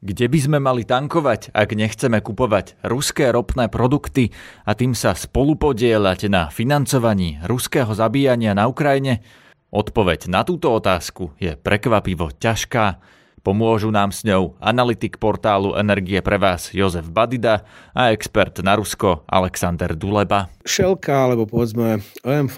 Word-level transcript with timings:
Kde 0.00 0.32
by 0.32 0.38
sme 0.40 0.58
mali 0.64 0.88
tankovať, 0.88 1.52
ak 1.52 1.76
nechceme 1.76 2.24
kupovať 2.24 2.80
ruské 2.88 3.28
ropné 3.28 3.68
produkty 3.68 4.32
a 4.64 4.72
tým 4.72 4.96
sa 4.96 5.12
spolupodielať 5.12 6.32
na 6.32 6.48
financovaní 6.48 7.36
ruského 7.44 7.92
zabíjania 7.92 8.56
na 8.56 8.64
Ukrajine? 8.64 9.20
Odpoveď 9.68 10.32
na 10.32 10.40
túto 10.40 10.72
otázku 10.72 11.36
je 11.36 11.52
prekvapivo 11.52 12.32
ťažká. 12.32 12.96
Pomôžu 13.44 13.92
nám 13.92 14.16
s 14.16 14.24
ňou 14.24 14.56
analytik 14.56 15.20
portálu 15.20 15.76
Energie 15.76 16.24
pre 16.24 16.40
vás 16.40 16.72
Jozef 16.72 17.04
Badida 17.12 17.68
a 17.92 18.08
expert 18.08 18.56
na 18.64 18.80
Rusko 18.80 19.28
Alexander 19.28 19.92
Duleba. 19.92 20.48
Šelka 20.64 21.28
alebo 21.28 21.44
povedzme 21.44 22.00
OMV 22.24 22.56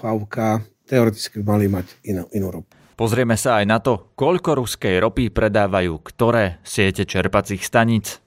teoreticky 0.87 1.43
mali 1.43 1.67
mať 1.67 1.91
inú, 2.07 2.23
inú 2.31 2.55
ropu. 2.55 2.82
Pozrieme 2.93 3.35
sa 3.35 3.61
aj 3.61 3.65
na 3.67 3.77
to, 3.81 4.13
koľko 4.17 4.63
ruskej 4.63 5.01
ropy 5.01 5.29
predávajú 5.29 5.99
ktoré 6.01 6.61
siete 6.61 7.03
čerpacích 7.03 7.61
staníc. 7.61 8.21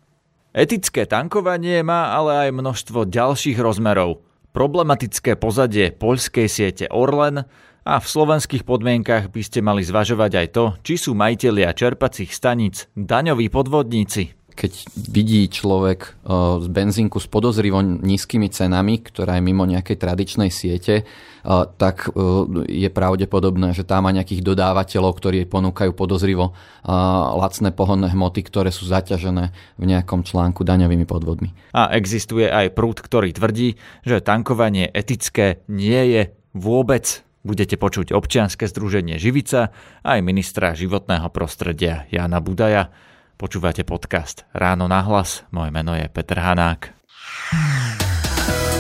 Etické 0.57 1.05
tankovanie 1.05 1.85
má 1.85 2.13
ale 2.13 2.49
aj 2.49 2.57
množstvo 2.57 3.09
ďalších 3.09 3.59
rozmerov. 3.61 4.25
Problematické 4.57 5.37
pozadie 5.37 5.93
poľskej 5.93 6.49
siete 6.49 6.85
Orlen 6.89 7.45
a 7.87 7.95
v 8.01 8.07
slovenských 8.07 8.65
podmienkach 8.65 9.29
by 9.33 9.43
ste 9.45 9.61
mali 9.61 9.85
zvažovať 9.85 10.33
aj 10.33 10.47
to, 10.53 10.65
či 10.85 10.95
sú 10.97 11.13
majitelia 11.13 11.77
čerpacích 11.77 12.33
staníc 12.33 12.89
daňoví 12.97 13.53
podvodníci 13.53 14.36
keď 14.57 14.89
vidí 14.97 15.45
človek 15.53 16.17
z 16.65 16.67
benzínku 16.73 17.21
s 17.21 17.29
podozrivo 17.29 17.85
nízkymi 17.85 18.49
cenami, 18.49 19.05
ktorá 19.05 19.37
je 19.37 19.45
mimo 19.45 19.69
nejakej 19.69 20.01
tradičnej 20.01 20.49
siete, 20.49 21.05
tak 21.77 22.11
je 22.67 22.89
pravdepodobné, 22.91 23.77
že 23.77 23.87
tam 23.87 24.09
má 24.09 24.11
nejakých 24.17 24.43
dodávateľov, 24.43 25.13
ktorí 25.15 25.45
ponúkajú 25.47 25.93
podozrivo 25.93 26.57
lacné 27.37 27.71
pohonné 27.71 28.11
hmoty, 28.11 28.43
ktoré 28.43 28.73
sú 28.73 28.89
zaťažené 28.89 29.53
v 29.79 29.85
nejakom 29.85 30.25
článku 30.25 30.65
daňovými 30.65 31.05
podvodmi. 31.05 31.53
A 31.77 31.93
existuje 31.95 32.49
aj 32.49 32.73
prúd, 32.73 32.99
ktorý 32.99 33.37
tvrdí, 33.37 33.77
že 34.03 34.25
tankovanie 34.25 34.89
etické 34.91 35.63
nie 35.69 36.17
je 36.17 36.23
vôbec 36.57 37.23
budete 37.47 37.79
počuť 37.79 38.11
občianske 38.11 38.67
združenie 38.67 39.23
Živica 39.23 39.71
aj 40.03 40.19
ministra 40.19 40.75
životného 40.75 41.31
prostredia 41.31 42.11
Jana 42.11 42.43
Budaja. 42.43 42.91
Počúvate 43.37 43.85
podcast 43.85 44.49
Ráno 44.57 44.89
na 44.89 45.05
hlas. 45.05 45.45
Moje 45.53 45.69
meno 45.69 45.93
je 45.93 46.09
Peter 46.09 46.41
Hanák. 46.41 46.89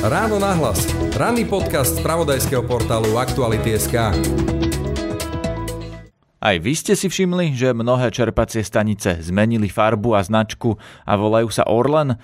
Ráno 0.00 0.40
na 0.40 0.56
hlas. 0.56 0.88
Ranný 1.12 1.44
podcast 1.44 1.92
z 1.92 2.00
pravodajského 2.00 2.64
portálu 2.64 3.20
Aktuality.sk. 3.20 4.16
Aj 6.40 6.56
vy 6.56 6.72
ste 6.72 6.96
si 6.96 7.12
všimli, 7.12 7.52
že 7.52 7.76
mnohé 7.76 8.08
čerpacie 8.08 8.64
stanice 8.64 9.20
zmenili 9.20 9.68
farbu 9.68 10.16
a 10.16 10.24
značku 10.24 10.80
a 11.04 11.12
volajú 11.20 11.52
sa 11.52 11.68
Orlen? 11.68 12.16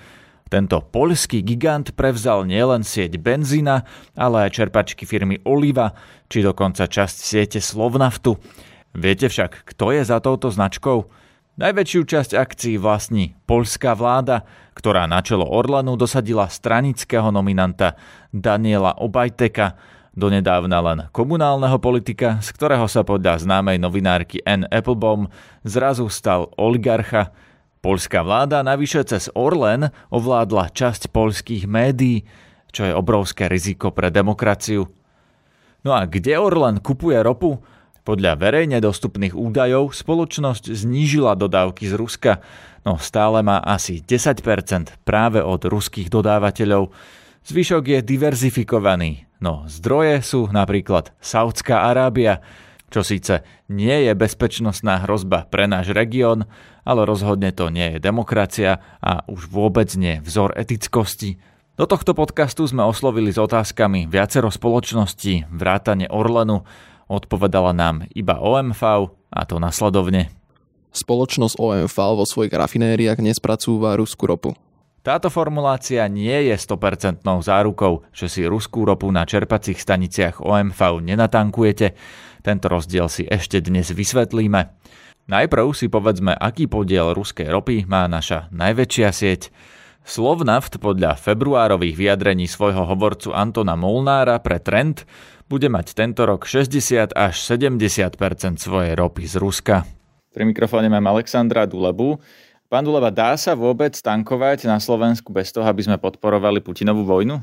Tento 0.49 0.81
poľský 0.89 1.45
gigant 1.45 1.93
prevzal 1.93 2.49
nielen 2.49 2.81
sieť 2.81 3.21
benzína, 3.21 3.85
ale 4.17 4.49
aj 4.49 4.57
čerpačky 4.57 5.05
firmy 5.05 5.37
Oliva, 5.45 5.93
či 6.33 6.41
dokonca 6.41 6.89
časť 6.89 7.17
siete 7.21 7.61
Slovnaftu. 7.61 8.41
Viete 8.97 9.29
však, 9.29 9.69
kto 9.69 9.93
je 9.93 10.01
za 10.01 10.17
touto 10.17 10.49
značkou? 10.49 11.21
Najväčšiu 11.53 12.01
časť 12.09 12.33
akcií 12.33 12.81
vlastní 12.81 13.37
poľská 13.45 13.93
vláda, 13.93 14.41
ktorá 14.73 15.05
na 15.05 15.21
čelo 15.21 15.45
Orlanu 15.45 15.93
dosadila 15.93 16.49
stranického 16.49 17.29
nominanta 17.29 17.93
Daniela 18.33 18.97
Obajteka, 18.97 19.77
donedávna 20.17 20.81
len 20.81 20.99
komunálneho 21.13 21.77
politika, 21.77 22.41
z 22.41 22.49
ktorého 22.57 22.89
sa 22.89 23.05
podľa 23.05 23.45
známej 23.45 23.77
novinárky 23.77 24.41
N. 24.41 24.65
Applebaum 24.65 25.29
zrazu 25.61 26.09
stal 26.09 26.49
oligarcha. 26.57 27.29
Poľská 27.85 28.25
vláda 28.25 28.65
navyše 28.65 29.05
cez 29.05 29.29
Orlen 29.37 29.93
ovládla 30.09 30.73
časť 30.73 31.13
poľských 31.13 31.69
médií, 31.69 32.25
čo 32.73 32.89
je 32.89 32.97
obrovské 32.97 33.45
riziko 33.45 33.93
pre 33.93 34.09
demokraciu. 34.09 34.89
No 35.85 35.93
a 35.93 36.09
kde 36.09 36.33
Orlen 36.33 36.81
kupuje 36.81 37.21
ropu? 37.21 37.61
Podľa 38.03 38.35
verejne 38.35 38.83
dostupných 38.83 39.31
údajov 39.31 39.95
spoločnosť 39.95 40.75
znížila 40.75 41.39
dodávky 41.39 41.87
z 41.87 41.95
Ruska, 41.95 42.43
no 42.83 42.99
stále 42.99 43.39
má 43.39 43.63
asi 43.63 44.03
10% 44.03 44.43
práve 45.07 45.39
od 45.39 45.63
ruských 45.63 46.11
dodávateľov. 46.11 46.91
Zvyšok 47.47 47.83
je 47.95 47.99
diverzifikovaný, 48.03 49.23
no 49.39 49.63
zdroje 49.71 50.19
sú 50.19 50.51
napríklad 50.51 51.15
Saudská 51.23 51.87
Arábia, 51.87 52.43
čo 52.91 53.07
síce 53.07 53.47
nie 53.71 54.03
je 54.03 54.11
bezpečnostná 54.11 55.07
hrozba 55.07 55.47
pre 55.47 55.63
náš 55.71 55.95
región, 55.95 56.43
ale 56.83 57.07
rozhodne 57.07 57.55
to 57.55 57.71
nie 57.71 57.95
je 57.95 58.03
demokracia 58.03 58.83
a 58.99 59.23
už 59.31 59.47
vôbec 59.47 59.87
nie 59.95 60.19
vzor 60.19 60.51
etickosti. 60.59 61.39
Do 61.73 61.87
tohto 61.89 62.13
podcastu 62.13 62.67
sme 62.67 62.85
oslovili 62.85 63.33
s 63.33 63.39
otázkami 63.39 64.05
viacero 64.05 64.51
spoločností, 64.51 65.49
vrátane 65.49 66.05
Orlenu, 66.11 66.67
Odpovedala 67.11 67.75
nám 67.75 68.07
iba 68.15 68.39
OMV 68.39 68.81
a 69.33 69.41
to 69.43 69.59
nasledovne. 69.59 70.31
Spoločnosť 70.93 71.57
OMV 71.57 71.97
vo 72.17 72.25
svojich 72.25 72.53
rafinériách 72.53 73.17
nespracúva 73.17 73.97
ruskú 73.97 74.29
ropu. 74.29 74.51
Táto 75.03 75.27
formulácia 75.27 76.07
nie 76.07 76.47
je 76.47 76.55
100% 76.55 77.27
zárukou, 77.27 78.07
že 78.15 78.31
si 78.31 78.47
ruskú 78.47 78.87
ropu 78.87 79.11
na 79.11 79.27
čerpacích 79.27 79.75
staniciach 79.75 80.39
OMV 80.39 81.03
nenatankujete. 81.03 81.91
Tento 82.39 82.71
rozdiel 82.71 83.11
si 83.11 83.27
ešte 83.27 83.59
dnes 83.59 83.91
vysvetlíme. 83.91 84.71
Najprv 85.27 85.75
si 85.75 85.91
povedzme, 85.91 86.31
aký 86.31 86.71
podiel 86.71 87.11
ruskej 87.11 87.51
ropy 87.51 87.83
má 87.83 88.07
naša 88.07 88.47
najväčšia 88.55 89.09
sieť. 89.11 89.51
Slovnaft 90.03 90.83
podľa 90.83 91.15
februárových 91.15 91.95
vyjadrení 91.95 92.47
svojho 92.47 92.83
hovorcu 92.87 93.31
Antona 93.31 93.79
Molnára 93.79 94.39
pre 94.39 94.59
Trend 94.59 95.07
bude 95.53 95.69
mať 95.69 95.93
tento 95.93 96.25
rok 96.25 96.49
60 96.49 97.13
až 97.13 97.35
70% 97.37 98.17
svojej 98.57 98.97
ropy 98.97 99.29
z 99.29 99.37
Ruska. 99.37 99.85
Pri 100.33 100.49
mikrofóne 100.49 100.89
mám 100.89 101.05
Alexandra 101.13 101.69
Dulebu. 101.69 102.17
Pán 102.73 102.81
Duleba, 102.81 103.13
dá 103.13 103.37
sa 103.37 103.53
vôbec 103.53 103.93
tankovať 103.93 104.65
na 104.65 104.81
Slovensku 104.81 105.29
bez 105.29 105.53
toho, 105.53 105.69
aby 105.69 105.85
sme 105.85 106.01
podporovali 106.01 106.57
Putinovú 106.57 107.05
vojnu? 107.05 107.37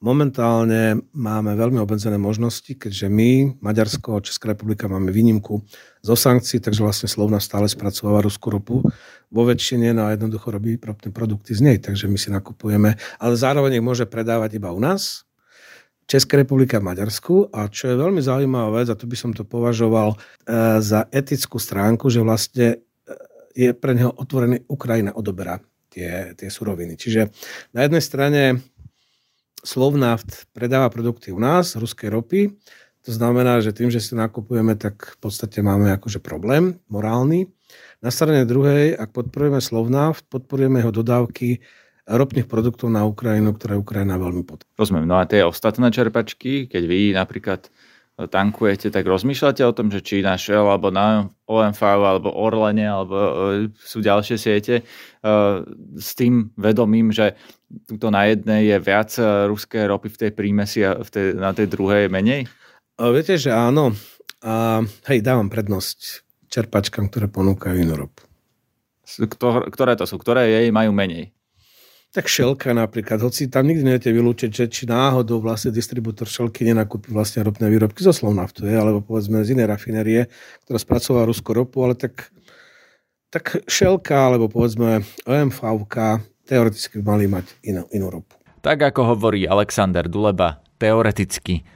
Momentálne 0.00 1.04
máme 1.12 1.52
veľmi 1.52 1.84
obmedzené 1.84 2.16
možnosti, 2.16 2.72
keďže 2.72 3.12
my, 3.12 3.60
Maďarsko, 3.60 4.24
Česká 4.24 4.56
republika 4.56 4.88
máme 4.88 5.12
výnimku 5.12 5.60
zo 6.00 6.16
sankcií, 6.16 6.64
takže 6.64 6.80
vlastne 6.80 7.12
Slovna 7.12 7.44
stále 7.44 7.68
spracováva 7.68 8.24
ruskú 8.24 8.48
ropu 8.56 8.80
vo 9.28 9.42
väčšine 9.44 9.92
no 9.92 10.08
a 10.08 10.16
jednoducho 10.16 10.48
robí 10.48 10.80
ropné 10.80 11.12
produkty 11.12 11.52
z 11.52 11.60
nej, 11.60 11.76
takže 11.76 12.08
my 12.08 12.16
si 12.16 12.32
nakupujeme, 12.32 12.96
ale 13.20 13.34
zároveň 13.36 13.80
ich 13.80 13.84
môže 13.84 14.08
predávať 14.08 14.56
iba 14.56 14.72
u 14.72 14.80
nás, 14.80 15.28
Česká 16.04 16.36
republika 16.36 16.80
v 16.80 16.92
Maďarsku 16.92 17.48
a 17.48 17.68
čo 17.72 17.88
je 17.88 18.00
veľmi 18.00 18.20
zaujímavá 18.20 18.82
vec, 18.82 18.92
a 18.92 18.98
tu 18.98 19.08
by 19.08 19.16
som 19.16 19.30
to 19.32 19.42
považoval 19.42 20.14
e, 20.14 20.16
za 20.84 21.08
etickú 21.08 21.56
stránku, 21.56 22.12
že 22.12 22.20
vlastne 22.20 22.66
e, 22.68 22.78
je 23.56 23.70
pre 23.72 23.96
neho 23.96 24.12
otvorený, 24.12 24.68
Ukrajina 24.68 25.16
odoberá 25.16 25.64
tie, 25.88 26.36
tie 26.36 26.48
suroviny. 26.52 27.00
Čiže 27.00 27.32
na 27.72 27.86
jednej 27.88 28.02
strane 28.04 28.42
Slovnaft 29.64 30.50
predáva 30.52 30.92
produkty 30.92 31.32
u 31.32 31.40
nás, 31.40 31.72
ruskej 31.78 32.12
ropy, 32.12 32.52
to 33.04 33.12
znamená, 33.12 33.60
že 33.60 33.76
tým, 33.76 33.92
že 33.92 34.00
si 34.00 34.16
nakupujeme, 34.16 34.80
tak 34.80 35.20
v 35.20 35.28
podstate 35.28 35.60
máme 35.60 35.92
akože 35.92 36.24
problém 36.24 36.80
morálny. 36.88 37.52
Na 38.00 38.08
strane 38.08 38.48
druhej, 38.48 38.96
ak 38.96 39.12
podporujeme 39.12 39.60
Slovnaft, 39.60 40.24
podporujeme 40.32 40.80
jeho 40.80 40.92
dodávky 41.04 41.60
ropných 42.04 42.48
produktov 42.48 42.92
na 42.92 43.08
Ukrajinu, 43.08 43.56
ktoré 43.56 43.80
Ukrajina 43.80 44.20
veľmi 44.20 44.44
potrebuje. 44.44 44.76
Rozumiem. 44.76 45.08
No 45.08 45.20
a 45.20 45.24
tie 45.24 45.44
ostatné 45.44 45.88
čerpačky, 45.88 46.68
keď 46.68 46.82
vy 46.84 47.00
napríklad 47.16 47.72
tankujete, 48.14 48.94
tak 48.94 49.10
rozmýšľate 49.10 49.66
o 49.66 49.74
tom, 49.74 49.90
že 49.90 49.98
či 49.98 50.22
na 50.22 50.38
Shell, 50.38 50.70
alebo 50.70 50.94
na 50.94 51.26
OMV, 51.50 51.80
alebo 51.82 52.30
Orlene, 52.30 52.86
alebo 52.86 53.16
e, 53.18 53.32
sú 53.74 53.98
ďalšie 53.98 54.36
siete 54.38 54.74
e, 54.78 54.82
s 55.98 56.14
tým 56.14 56.54
vedomím, 56.54 57.10
že 57.10 57.34
tuto 57.90 58.14
na 58.14 58.30
jednej 58.30 58.70
je 58.70 58.78
viac 58.78 59.10
ruské 59.50 59.82
ropy 59.90 60.14
v 60.14 60.20
tej 60.20 60.30
prímesi 60.30 60.86
a 60.86 60.94
v 61.02 61.10
tej, 61.10 61.26
na 61.34 61.50
tej 61.50 61.66
druhej 61.66 62.06
je 62.06 62.10
menej? 62.14 62.40
Viete, 62.94 63.34
že 63.34 63.50
áno. 63.50 63.90
A, 64.46 64.78
hej, 65.10 65.18
dávam 65.18 65.50
prednosť 65.50 66.22
čerpačkám, 66.54 67.10
ktoré 67.10 67.26
ponúkajú 67.26 67.82
inú 67.82 68.06
ropu. 68.06 68.22
Ktoré 69.74 69.98
to 69.98 70.06
sú? 70.06 70.22
Ktoré 70.22 70.46
jej 70.54 70.70
majú 70.70 70.94
menej? 70.94 71.34
Tak 72.14 72.30
šelka 72.30 72.70
napríklad, 72.70 73.18
hoci 73.18 73.50
tam 73.50 73.66
nikdy 73.66 73.82
neviete 73.82 74.14
vylúčiť, 74.14 74.50
že 74.54 74.64
či 74.70 74.86
náhodou 74.86 75.42
vlastne 75.42 75.74
distribútor 75.74 76.30
šelky 76.30 76.62
nenakúpi 76.62 77.10
vlastne 77.10 77.42
ropné 77.42 77.66
výrobky 77.66 78.06
zo 78.06 78.14
Slovnaftu, 78.14 78.70
alebo 78.70 79.02
povedzme 79.02 79.42
z 79.42 79.58
inej 79.58 79.66
rafinérie, 79.66 80.30
ktorá 80.62 80.78
spracovala 80.78 81.26
ruskú 81.26 81.50
ropu, 81.50 81.82
ale 81.82 81.98
tak, 81.98 82.30
tak 83.34 83.66
šelka, 83.66 84.14
alebo 84.30 84.46
povedzme 84.46 85.02
OMV 85.26 85.58
teoreticky 86.46 87.02
by 87.02 87.04
mali 87.18 87.26
mať 87.26 87.50
inú, 87.66 87.82
inú 87.90 88.06
ropu. 88.14 88.38
Tak 88.62 88.94
ako 88.94 89.18
hovorí 89.18 89.50
Alexander 89.50 90.06
Duleba, 90.06 90.62
teoreticky 90.78 91.66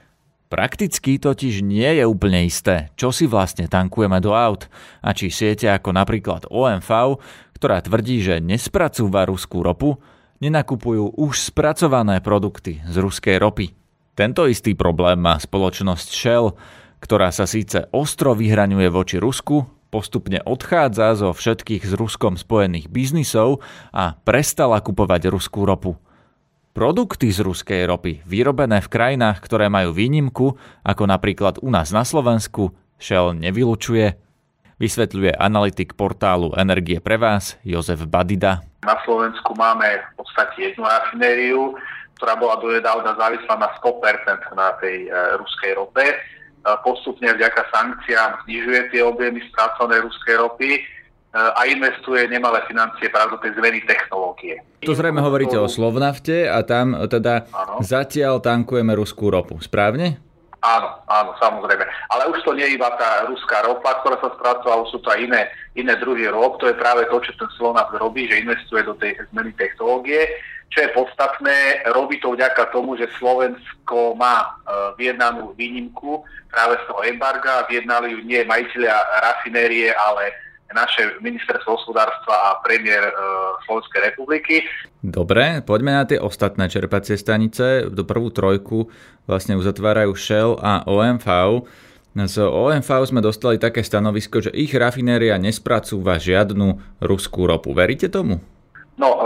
Prakticky 0.49 1.21
totiž 1.21 1.61
nie 1.61 2.01
je 2.01 2.09
úplne 2.09 2.41
isté, 2.41 2.89
čo 2.97 3.13
si 3.13 3.29
vlastne 3.29 3.69
tankujeme 3.69 4.17
do 4.17 4.33
aut 4.33 4.65
a 4.97 5.13
či 5.13 5.29
siete 5.29 5.69
ako 5.69 5.93
napríklad 5.93 6.49
OMV, 6.49 7.21
ktorá 7.53 7.85
tvrdí, 7.85 8.17
že 8.17 8.41
nespracúva 8.41 9.29
ruskú 9.29 9.61
ropu, 9.61 10.01
nenakupujú 10.39 11.19
už 11.19 11.51
spracované 11.51 12.23
produkty 12.23 12.83
z 12.87 12.95
ruskej 12.99 13.39
ropy. 13.39 13.75
Tento 14.15 14.47
istý 14.47 14.75
problém 14.75 15.19
má 15.19 15.39
spoločnosť 15.39 16.07
Shell, 16.11 16.55
ktorá 16.99 17.31
sa 17.31 17.47
síce 17.47 17.87
ostro 17.95 18.35
vyhraňuje 18.35 18.91
voči 18.91 19.15
Rusku, 19.15 19.63
postupne 19.87 20.43
odchádza 20.43 21.15
zo 21.15 21.31
všetkých 21.31 21.83
s 21.87 21.93
Ruskom 21.95 22.35
spojených 22.35 22.91
biznisov 22.91 23.63
a 23.95 24.19
prestala 24.21 24.83
kupovať 24.83 25.31
ruskú 25.31 25.63
ropu. 25.63 25.95
Produkty 26.75 27.33
z 27.33 27.41
ruskej 27.41 27.89
ropy, 27.89 28.21
vyrobené 28.23 28.79
v 28.79 28.91
krajinách, 28.91 29.41
ktoré 29.41 29.67
majú 29.67 29.91
výnimku, 29.91 30.55
ako 30.85 31.03
napríklad 31.09 31.57
u 31.65 31.73
nás 31.73 31.89
na 31.89 32.05
Slovensku, 32.05 32.71
Shell 33.01 33.33
nevylučuje. 33.33 34.28
Vysvetľuje 34.79 35.35
analytik 35.35 35.91
portálu 35.99 36.55
Energie 36.55 37.03
pre 37.03 37.19
vás 37.19 37.59
Jozef 37.67 38.07
Badida. 38.07 38.63
Na 38.87 38.95
Slovensku 39.03 39.51
máme 39.51 39.83
v 39.83 40.23
podstate 40.23 40.71
jednu 40.71 40.87
rafinériu, 40.87 41.75
ktorá 42.15 42.39
bola 42.39 42.55
donedávna 42.63 43.11
závislá 43.19 43.59
na 43.59 43.69
100% 43.75 44.39
na 44.55 44.71
tej 44.79 45.11
e, 45.11 45.35
ruskej 45.35 45.75
rope. 45.75 46.07
E, 46.07 46.15
postupne 46.79 47.27
vďaka 47.27 47.67
sankciám 47.75 48.47
znižuje 48.47 48.95
tie 48.95 49.03
objemy 49.03 49.43
spracovanej 49.51 49.99
ruskej 50.07 50.35
ropy 50.47 50.71
a 51.29 51.61
investuje 51.69 52.25
nemalé 52.25 52.65
financie 52.65 53.05
práve 53.13 53.37
do 53.37 53.39
tej 53.45 53.53
zmeny 53.53 53.85
technológie. 53.85 54.65
To 54.81 54.97
zrejme 54.97 55.21
hovoríte 55.21 55.61
o 55.61 55.69
Slovnafte 55.69 56.49
a 56.49 56.65
tam 56.65 56.97
teda 57.05 57.45
ano. 57.53 57.85
zatiaľ 57.85 58.41
tankujeme 58.41 58.97
ruskú 58.97 59.29
ropu, 59.29 59.61
správne? 59.61 60.17
Áno, 60.59 60.91
áno, 61.07 61.31
samozrejme. 61.39 61.87
Ale 62.11 62.27
už 62.35 62.43
to 62.43 62.51
nie 62.51 62.67
je 62.67 62.75
iba 62.75 62.91
tá 62.99 63.23
ruská 63.31 63.63
ropa, 63.63 63.95
ktorá 64.03 64.19
sa 64.19 64.35
spracovala, 64.35 64.91
sú 64.91 64.99
to 64.99 65.07
aj 65.07 65.23
iné, 65.23 65.47
iné 65.79 65.95
druhy 65.95 66.27
rop. 66.27 66.59
To 66.59 66.67
je 66.67 66.75
práve 66.75 67.07
to, 67.07 67.15
čo 67.23 67.31
ten 67.39 67.47
Slovnaft 67.55 67.95
robí, 67.95 68.27
že 68.27 68.43
investuje 68.43 68.83
do 68.83 68.91
tej 68.99 69.15
zmeny 69.31 69.55
technológie. 69.55 70.27
Čo 70.69 70.85
je 70.85 70.93
podstatné, 70.93 71.87
robí 71.95 72.19
to 72.19 72.35
vďaka 72.35 72.69
tomu, 72.75 72.99
že 72.99 73.09
Slovensko 73.17 74.13
má 74.19 74.43
e, 74.43 74.47
vyjednanú 75.01 75.55
výnimku 75.57 76.21
práve 76.51 76.77
z 76.77 76.83
toho 76.91 77.01
embarga. 77.07 77.65
Vyjednali 77.71 78.13
ju 78.13 78.19
nie 78.21 78.43
majiteľia 78.45 78.93
rafinérie, 79.23 79.89
ale 79.95 80.29
naše 80.69 81.17
ministerstvo 81.21 81.81
hospodárstva 81.81 82.35
a 82.35 82.49
premiér 82.61 83.09
e, 83.09 83.13
Slovenskej 83.65 84.01
republiky. 84.13 84.61
Dobre, 85.01 85.65
poďme 85.65 85.91
na 85.97 86.05
tie 86.05 86.21
ostatné 86.21 86.69
čerpacie 86.69 87.17
stanice. 87.17 87.89
Do 87.89 88.05
prvú 88.05 88.29
trojku 88.29 88.85
vlastne 89.25 89.57
uzatvárajú 89.57 90.13
Shell 90.13 90.61
a 90.61 90.85
OMV. 90.85 91.25
Z 92.19 92.35
OMV 92.45 92.89
sme 93.05 93.21
dostali 93.21 93.57
také 93.57 93.81
stanovisko, 93.81 94.45
že 94.45 94.51
ich 94.53 94.73
rafinéria 94.73 95.37
nespracúva 95.41 96.21
žiadnu 96.21 96.99
ruskú 97.01 97.49
ropu. 97.49 97.73
Veríte 97.73 98.09
tomu? 98.09 98.37
No, 99.01 99.09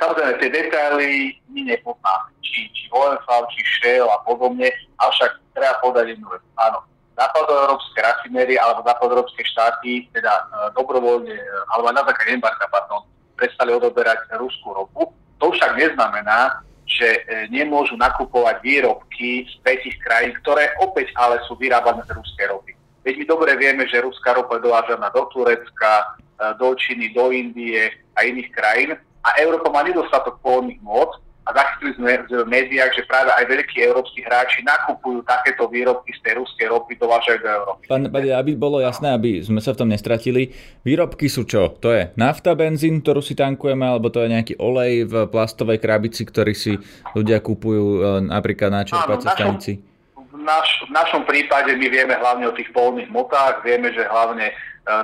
samozrejme, 0.00 0.32
tie 0.40 0.48
detaily 0.48 1.36
my 1.52 1.60
nepoznáme. 1.76 2.32
Či, 2.40 2.70
či 2.72 2.84
OMV, 2.88 3.26
či 3.52 3.60
Shell 3.80 4.08
a 4.08 4.22
podobne. 4.24 4.72
Avšak 5.02 5.44
treba 5.52 5.76
povedať 5.84 6.16
jednu 6.16 6.28
vec. 6.32 6.40
Áno, 6.56 6.86
západoeurópske 7.14 7.98
rafinérie 8.02 8.58
alebo 8.58 8.82
západoeurópske 8.82 9.42
štáty 9.46 10.10
teda 10.10 10.30
e, 10.30 10.44
dobrovoľne, 10.74 11.34
e, 11.34 11.44
alebo 11.74 11.94
na 11.94 12.02
základe 12.02 12.34
embarka, 12.34 12.66
pardon, 12.68 13.06
prestali 13.38 13.70
odoberať 13.74 14.30
ruskú 14.34 14.74
ropu. 14.74 15.10
To 15.38 15.50
však 15.54 15.78
neznamená, 15.78 16.62
že 16.84 17.06
e, 17.06 17.20
nemôžu 17.54 17.94
nakupovať 17.96 18.60
výrobky 18.60 19.46
z 19.46 19.54
tretich 19.62 19.96
krajín, 20.02 20.34
ktoré 20.42 20.74
opäť 20.82 21.14
ale 21.14 21.38
sú 21.46 21.54
vyrábané 21.54 22.02
z 22.04 22.14
ruskej 22.14 22.46
ropy. 22.50 22.72
Veď 23.06 23.14
my 23.20 23.24
dobre 23.28 23.50
vieme, 23.56 23.84
že 23.86 24.02
ruská 24.02 24.34
ropa 24.34 24.58
je 24.58 24.64
dovážaná 24.64 25.12
do 25.12 25.28
Turecka, 25.28 26.16
do 26.56 26.72
Číny, 26.72 27.12
do 27.12 27.30
Indie 27.30 27.92
a 28.16 28.24
iných 28.24 28.48
krajín 28.48 28.96
a 29.24 29.28
Európa 29.44 29.68
má 29.68 29.84
nedostatok 29.84 30.40
pôvodných 30.40 30.80
môd 30.80 31.12
a 31.44 31.50
zachytili 31.52 31.92
sme 32.00 32.12
v 32.24 32.48
médiách, 32.48 32.96
že 32.96 33.04
práve 33.04 33.28
aj 33.36 33.44
veľkí 33.44 33.76
európsky 33.84 34.24
hráči 34.24 34.64
nakupujú 34.64 35.20
takéto 35.28 35.68
výrobky 35.68 36.16
z 36.16 36.20
tej 36.24 36.34
ruskej 36.40 36.72
ropy, 36.72 36.96
dovážajú 36.96 37.38
do 37.44 37.50
Európy. 37.52 37.82
Pán 37.84 38.08
aby 38.08 38.52
bolo 38.56 38.80
jasné, 38.80 39.12
aby 39.12 39.44
sme 39.44 39.60
sa 39.60 39.76
v 39.76 39.84
tom 39.84 39.92
nestratili, 39.92 40.56
výrobky 40.88 41.28
sú 41.28 41.44
čo? 41.44 41.76
To 41.84 41.92
je 41.92 42.16
nafta, 42.16 42.56
benzín, 42.56 43.04
ktorú 43.04 43.20
si 43.20 43.36
tankujeme, 43.36 43.84
alebo 43.84 44.08
to 44.08 44.24
je 44.24 44.32
nejaký 44.32 44.54
olej 44.56 45.04
v 45.04 45.14
plastovej 45.28 45.84
krabici, 45.84 46.24
ktorý 46.24 46.56
si 46.56 46.80
ľudia 47.12 47.44
kupujú 47.44 47.84
e, 47.84 48.00
napríklad 48.24 48.72
na 48.72 48.88
čerpacej 48.88 49.30
stanici? 49.36 49.72
V, 50.16 50.40
naš, 50.40 50.80
v 50.88 50.92
našom 50.96 51.28
prípade 51.28 51.76
my 51.76 51.86
vieme 51.92 52.16
hlavne 52.16 52.48
o 52.48 52.56
tých 52.56 52.72
polných 52.72 53.12
motách, 53.12 53.60
vieme, 53.60 53.92
že 53.92 54.08
hlavne 54.08 54.48
e, 54.48 54.54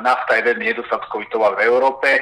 nafta 0.00 0.40
je 0.40 0.46
veľmi 0.48 0.64
nedostatkový 0.72 1.28
tovar 1.28 1.52
v 1.60 1.68
Európe. 1.68 2.08
E, 2.16 2.20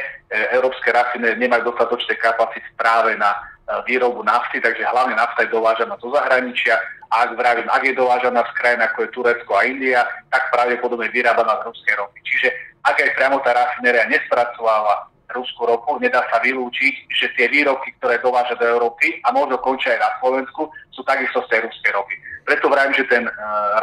európske 0.58 0.90
rafinérie 0.90 1.38
nemajú 1.38 1.70
dostatočné 1.70 2.18
kapacity 2.18 2.66
práve 2.74 3.14
na 3.14 3.57
výrobu 3.86 4.24
nafty, 4.24 4.60
takže 4.60 4.84
hlavne 4.84 5.14
nafta 5.14 5.44
je 5.44 5.52
dovážaná 5.52 5.96
zo 6.00 6.08
zahraničia. 6.12 6.76
A 7.08 7.24
ak, 7.24 7.40
vravím, 7.40 7.68
ak 7.72 7.82
je 7.84 7.94
dovážaná 7.96 8.44
z 8.44 8.52
krajín 8.60 8.84
ako 8.84 8.98
je 9.04 9.12
Turecko 9.16 9.52
a 9.56 9.64
India, 9.64 10.04
tak 10.28 10.52
pravdepodobne 10.52 11.08
vyrábaná 11.08 11.60
z 11.60 11.72
ruskej 11.72 11.94
ropy. 11.96 12.18
Čiže 12.24 12.48
ak 12.84 12.96
aj 13.00 13.14
priamo 13.16 13.40
tá 13.40 13.56
rafinéria 13.56 14.04
nespracováva 14.08 15.08
ruskú 15.32 15.68
ropu, 15.68 16.00
nedá 16.00 16.24
sa 16.32 16.40
vylúčiť, 16.40 16.94
že 17.12 17.32
tie 17.36 17.52
výrobky, 17.52 17.92
ktoré 18.00 18.16
dováža 18.20 18.56
do 18.56 18.64
Európy 18.64 19.20
a 19.24 19.32
možno 19.32 19.60
končia 19.60 19.96
aj 19.96 20.00
na 20.00 20.10
Slovensku, 20.20 20.72
sú 20.92 21.04
takisto 21.04 21.44
z 21.44 21.48
tej 21.52 21.60
ruskej 21.68 21.92
ropy. 21.92 22.14
Preto 22.48 22.72
vravím, 22.72 22.96
že 22.96 23.04
ten 23.12 23.28
uh, 23.28 23.32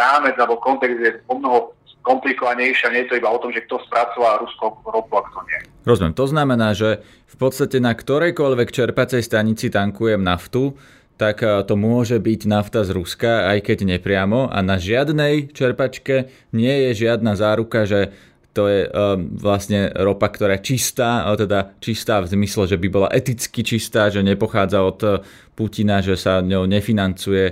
rámec 0.01 0.33
alebo 0.41 0.57
kontext 0.57 0.97
je 0.97 1.11
o 1.29 1.37
mnoho 1.37 1.77
komplikovanejšie 2.05 2.85
a 2.87 2.93
nie 2.93 3.01
je 3.03 3.09
to 3.11 3.19
iba 3.19 3.33
o 3.33 3.41
tom, 3.41 3.49
že 3.49 3.65
kto 3.65 3.81
spracoval 3.89 4.45
ruskú 4.45 4.77
ropu 4.85 5.13
a 5.17 5.25
kto 5.25 5.39
nie. 5.49 5.59
Rozumiem, 5.83 6.13
to 6.13 6.25
znamená, 6.29 6.77
že 6.77 7.01
v 7.25 7.35
podstate 7.35 7.81
na 7.81 7.97
ktorejkoľvek 7.97 8.69
čerpacej 8.69 9.25
stanici 9.25 9.73
tankujem 9.73 10.21
naftu, 10.21 10.77
tak 11.17 11.41
eh, 11.43 11.63
to 11.65 11.73
môže 11.75 12.21
byť 12.21 12.41
nafta 12.47 12.85
z 12.85 12.93
Ruska, 12.95 13.49
aj 13.51 13.65
keď 13.65 13.97
nepriamo. 13.97 14.51
A 14.51 14.61
na 14.61 14.77
žiadnej 14.77 15.51
čerpačke 15.51 16.29
nie 16.53 16.75
je 16.89 17.07
žiadna 17.07 17.33
záruka, 17.35 17.83
že 17.89 18.13
to 18.55 18.71
je 18.71 18.87
um, 18.87 19.35
vlastne 19.35 19.91
ropa, 19.99 20.31
ktorá 20.31 20.55
je 20.55 20.79
čistá, 20.79 21.27
ale 21.27 21.43
teda 21.43 21.75
čistá 21.83 22.23
v 22.23 22.39
zmysle, 22.39 22.71
že 22.71 22.79
by 22.79 22.87
bola 22.87 23.11
eticky 23.11 23.67
čistá, 23.67 24.07
že 24.07 24.23
nepochádza 24.23 24.79
od 24.79 25.27
Putina, 25.59 25.99
že 25.99 26.15
sa 26.15 26.39
ňou 26.39 26.63
nefinancuje 26.63 27.51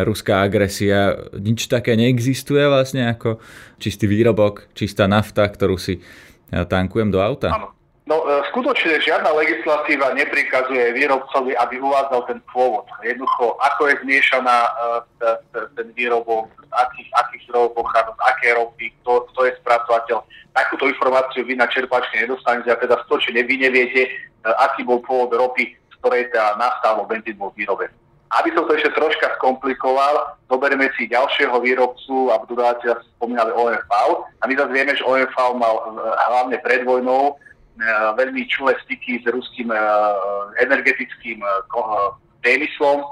ruská 0.00 0.40
agresia, 0.48 1.20
nič 1.36 1.68
také 1.68 1.92
neexistuje 1.94 2.64
vlastne 2.64 3.12
ako 3.12 3.36
čistý 3.76 4.08
výrobok, 4.08 4.72
čistá 4.72 5.04
nafta, 5.04 5.44
ktorú 5.44 5.76
si 5.76 6.00
tankujem 6.48 7.12
do 7.12 7.20
auta? 7.20 7.72
No 8.02 8.26
e, 8.26 8.42
skutočne 8.50 8.98
žiadna 8.98 9.30
legislatíva 9.30 10.10
neprikazuje 10.12 10.90
výrobcovi, 10.90 11.54
aby 11.54 11.78
uvádzal 11.78 12.26
ten 12.26 12.42
pôvod. 12.50 12.82
Jednoducho, 13.06 13.54
ako 13.62 13.88
je 13.88 13.94
zmiešaná 14.02 14.56
e, 14.58 14.70
ten 15.78 15.86
výrobok, 15.94 16.50
akých, 16.74 17.08
akých 17.14 17.42
zdrojov 17.46 17.78
pochádza, 17.78 18.10
z 18.12 18.20
aké 18.26 18.48
ropy, 18.58 18.86
kto, 19.00 19.12
kto 19.32 19.40
je 19.46 19.52
spracovateľ. 19.62 20.18
Takúto 20.50 20.90
informáciu 20.90 21.46
vy 21.46 21.54
na 21.54 21.70
čerpačke 21.70 22.18
nedostanete 22.18 22.74
a 22.74 22.76
teda 22.76 22.98
stočne 23.06 23.38
vy 23.38 23.54
neviete, 23.70 24.02
e, 24.04 24.10
aký 24.50 24.82
bol 24.82 24.98
pôvod 25.06 25.30
ropy, 25.38 25.70
z 25.70 25.94
ktorej 26.02 26.26
tá 26.34 26.58
nafta 26.58 26.92
alebo 26.92 27.06
benzín 27.06 27.38
bol 27.38 27.54
vyrobený. 27.54 28.01
Aby 28.32 28.48
som 28.56 28.64
to 28.64 28.72
ešte 28.72 28.96
troška 28.96 29.36
skomplikoval, 29.36 30.40
zoberieme 30.48 30.88
si 30.96 31.04
ďalšieho 31.04 31.52
výrobcu 31.60 32.32
a 32.32 32.40
dodávateľa 32.48 33.04
spomínali 33.20 33.52
OMV. 33.52 33.92
A 34.40 34.42
my 34.48 34.52
zase 34.56 34.72
vieme, 34.72 34.96
že 34.96 35.04
OMV 35.04 35.36
mal 35.60 35.74
e, 35.76 35.82
hlavne 36.32 36.56
pred 36.64 36.88
vojnou 36.88 37.36
e, 37.36 37.44
veľmi 38.16 38.48
čulé 38.48 38.72
styky 38.88 39.20
s 39.20 39.28
ruským 39.28 39.68
e, 39.68 39.76
energetickým 40.64 41.44
priemyslom, 42.40 43.04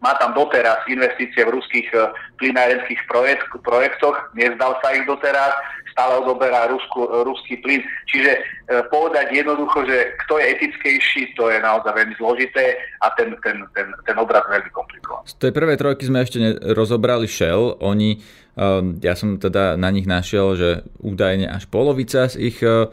má 0.00 0.16
tam 0.16 0.32
doteraz 0.32 0.80
investície 0.88 1.44
v 1.44 1.60
ruských 1.60 1.92
plynárenských 2.40 3.00
projekt, 3.04 3.44
projektoch, 3.60 4.16
nezdal 4.32 4.80
sa 4.80 4.96
ich 4.96 5.04
doteraz, 5.04 5.52
stále 5.92 6.22
odoberá 6.22 6.70
Rusku, 6.70 7.04
ruský 7.26 7.60
plyn. 7.60 7.84
Čiže 8.08 8.32
e, 8.32 8.40
povedať 8.88 9.34
jednoducho, 9.34 9.84
že 9.84 10.16
kto 10.24 10.40
je 10.40 10.46
etickejší, 10.56 11.36
to 11.36 11.52
je 11.52 11.58
naozaj 11.60 11.92
veľmi 11.92 12.14
zložité 12.16 12.80
a 13.04 13.12
ten, 13.18 13.36
ten, 13.44 13.60
ten, 13.76 13.92
ten 14.06 14.16
obraz 14.16 14.46
veľmi 14.48 14.70
komplikovaný. 14.72 15.28
Z 15.28 15.36
tej 15.36 15.52
prvej 15.52 15.76
trojky 15.76 16.08
sme 16.08 16.24
ešte 16.24 16.38
rozobrali 16.72 17.28
Shell. 17.28 17.76
Oni, 17.84 18.16
e, 18.16 18.64
ja 19.04 19.14
som 19.18 19.36
teda 19.36 19.76
na 19.76 19.90
nich 19.92 20.08
našiel, 20.08 20.56
že 20.56 20.70
údajne 21.02 21.50
až 21.50 21.68
polovica 21.68 22.30
z 22.30 22.40
ich 22.40 22.58
e, 22.64 22.88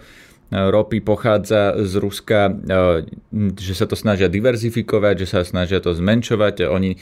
ropy 0.47 1.03
pochádza 1.03 1.75
z 1.83 1.93
Ruska, 1.99 2.55
že 3.59 3.73
sa 3.75 3.83
to 3.83 3.99
snažia 3.99 4.31
diverzifikovať, 4.31 5.15
že 5.23 5.27
sa 5.27 5.39
snažia 5.43 5.83
to 5.83 5.91
zmenšovať. 5.91 6.71
Oni 6.71 6.95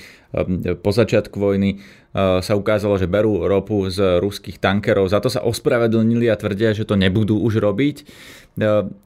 po 0.82 0.90
začiatku 0.90 1.38
vojny 1.38 1.78
sa 2.16 2.54
ukázalo, 2.58 2.98
že 2.98 3.12
berú 3.12 3.46
ropu 3.46 3.86
z 3.92 4.18
ruských 4.24 4.58
tankerov, 4.58 5.12
za 5.12 5.20
to 5.22 5.30
sa 5.30 5.44
ospravedlnili 5.46 6.32
a 6.32 6.40
tvrdia, 6.40 6.74
že 6.74 6.88
to 6.88 6.98
nebudú 6.98 7.38
už 7.38 7.60
robiť. 7.60 8.08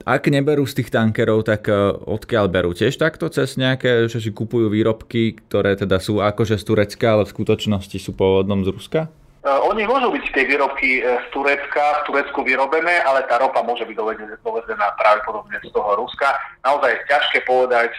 Ak 0.05 0.29
neberú 0.29 0.63
z 0.69 0.77
tých 0.77 0.93
tankerov, 0.93 1.43
tak 1.43 1.67
odkiaľ 2.05 2.45
berú? 2.53 2.71
Tiež 2.71 3.01
takto 3.01 3.27
cez 3.33 3.57
nejaké, 3.57 4.05
že 4.07 4.21
si 4.21 4.29
kupujú 4.29 4.69
výrobky, 4.69 5.35
ktoré 5.35 5.73
teda 5.73 5.97
sú 5.97 6.21
akože 6.21 6.55
z 6.55 6.63
Turecka, 6.63 7.17
ale 7.17 7.25
v 7.25 7.33
skutočnosti 7.33 7.97
sú 7.97 8.13
pôvodnom 8.13 8.61
z 8.61 8.71
Ruska? 8.71 9.01
Oni 9.39 9.87
môžu 9.87 10.11
byť 10.11 10.35
tie 10.35 10.43
výrobky 10.43 10.99
z 10.99 11.25
Turecka, 11.31 12.03
v 12.03 12.11
Turecku 12.11 12.43
vyrobené, 12.43 12.99
ale 13.07 13.23
tá 13.31 13.39
ropa 13.39 13.63
môže 13.63 13.87
byť 13.87 13.95
dovedená 14.43 14.87
práve 14.99 15.23
podobne 15.23 15.55
z 15.63 15.71
toho 15.71 15.95
Ruska. 15.95 16.35
Naozaj 16.67 16.91
je 16.91 17.07
ťažké 17.07 17.37
povedať, 17.47 17.95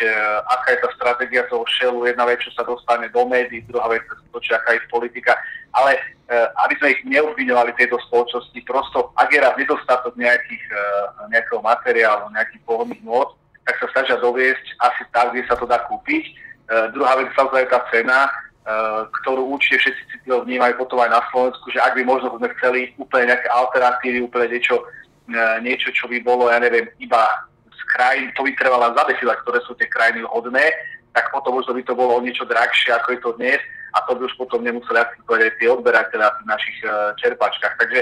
aká 0.53 0.69
je 0.77 0.79
tá 0.85 0.89
stratégia 1.01 1.49
toho 1.49 1.65
šelu. 1.81 2.13
Jedna 2.13 2.29
vec, 2.29 2.45
čo 2.45 2.53
sa 2.53 2.61
dostane 2.61 3.09
do 3.09 3.25
médií, 3.25 3.65
druhá 3.65 3.89
vec, 3.89 4.05
čo 4.37 4.53
aká 4.53 4.77
je 4.77 4.85
politika. 4.93 5.33
Ale 5.73 5.97
aby 6.69 6.75
sme 6.77 6.89
ich 6.93 7.03
neobviňovali 7.09 7.73
tejto 7.73 7.97
spoločnosti, 8.13 8.61
prosto 8.69 9.09
ak 9.17 9.33
je 9.33 9.41
raz 9.41 9.57
nedostatok 9.57 10.13
nejakých, 10.21 10.65
nejakého 11.33 11.65
materiálu, 11.65 12.29
nejakých 12.37 12.63
pohodných 12.69 13.01
môd, 13.01 13.33
tak 13.65 13.81
sa 13.81 13.89
snažia 13.97 14.21
doviesť 14.21 14.67
asi 14.77 15.03
tak, 15.09 15.33
kde 15.33 15.49
sa 15.49 15.57
to 15.57 15.65
dá 15.65 15.81
kúpiť. 15.89 16.37
Druhá 16.93 17.17
vec 17.17 17.33
samozrejme 17.33 17.67
tá 17.73 17.81
cena, 17.89 18.29
ktorú 19.23 19.57
určite 19.57 19.83
všetci 19.83 20.29
vnímajú 20.29 20.75
potom 20.79 21.01
aj 21.03 21.11
na 21.11 21.23
Slovensku, 21.33 21.67
že 21.73 21.81
ak 21.81 21.97
by 21.97 22.03
možno 22.05 22.37
sme 22.37 22.53
chceli 22.59 22.93
úplne 23.01 23.33
nejaké 23.33 23.49
alternatívy, 23.51 24.19
úplne 24.23 24.47
niečo, 24.53 24.77
e, 25.31 25.43
niečo 25.65 25.89
čo 25.91 26.07
by 26.07 26.21
bolo, 26.23 26.53
ja 26.53 26.61
neviem, 26.61 26.87
iba 27.03 27.23
z 27.73 27.81
krajín, 27.97 28.31
to 28.37 28.45
by 28.47 28.51
trebalo 28.55 28.93
zadefinovať, 28.95 29.39
ktoré 29.43 29.59
sú 29.65 29.73
tie 29.75 29.89
krajiny 29.89 30.23
hodné, 30.29 30.71
tak 31.17 31.33
potom 31.35 31.59
možno 31.59 31.75
by 31.75 31.83
to 31.83 31.95
bolo 31.97 32.19
o 32.19 32.25
niečo 32.25 32.47
drahšie, 32.47 32.95
ako 32.95 33.09
je 33.11 33.21
to 33.25 33.31
dnes 33.41 33.61
a 33.97 33.99
to 34.07 34.15
by 34.15 34.23
už 34.23 34.35
potom 34.39 34.63
nemuseli 34.63 35.03
akceptovať 35.03 35.41
aj 35.43 35.53
tie 35.59 35.69
odberateľe 35.75 36.27
v 36.31 36.47
našich 36.47 36.79
čerpačkách. 37.19 37.75
Takže 37.75 38.01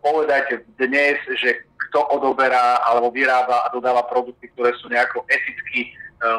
povedať 0.00 0.64
dnes, 0.80 1.20
že 1.36 1.68
kto 1.76 2.08
odoberá 2.08 2.80
alebo 2.88 3.12
vyrába 3.12 3.68
a 3.68 3.72
dodáva 3.76 4.08
produkty, 4.08 4.48
ktoré 4.56 4.72
sú 4.80 4.88
nejako 4.88 5.28
eticky 5.28 5.92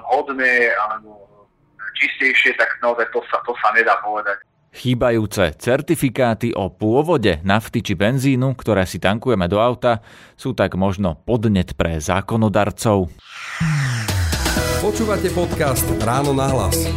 hodné 0.10 0.74
alebo 0.90 1.33
čistejšie, 1.96 2.58
tak 2.58 2.70
naozaj 2.82 3.08
to 3.14 3.20
sa, 3.30 3.38
to 3.46 3.54
sa 3.60 3.70
nedá 3.74 3.98
povedať. 4.02 4.42
Chýbajúce 4.74 5.54
certifikáty 5.62 6.50
o 6.58 6.74
pôvode 6.74 7.38
nafty 7.46 7.86
či 7.86 7.94
benzínu, 7.94 8.58
ktoré 8.58 8.90
si 8.90 8.98
tankujeme 8.98 9.46
do 9.46 9.62
auta, 9.62 10.02
sú 10.34 10.58
tak 10.58 10.74
možno 10.74 11.14
podnet 11.30 11.78
pre 11.78 12.02
zákonodarcov. 12.02 13.14
Počúvate 14.82 15.30
podcast 15.32 15.86
Ráno 16.02 16.34
na 16.34 16.50
hlas 16.50 16.90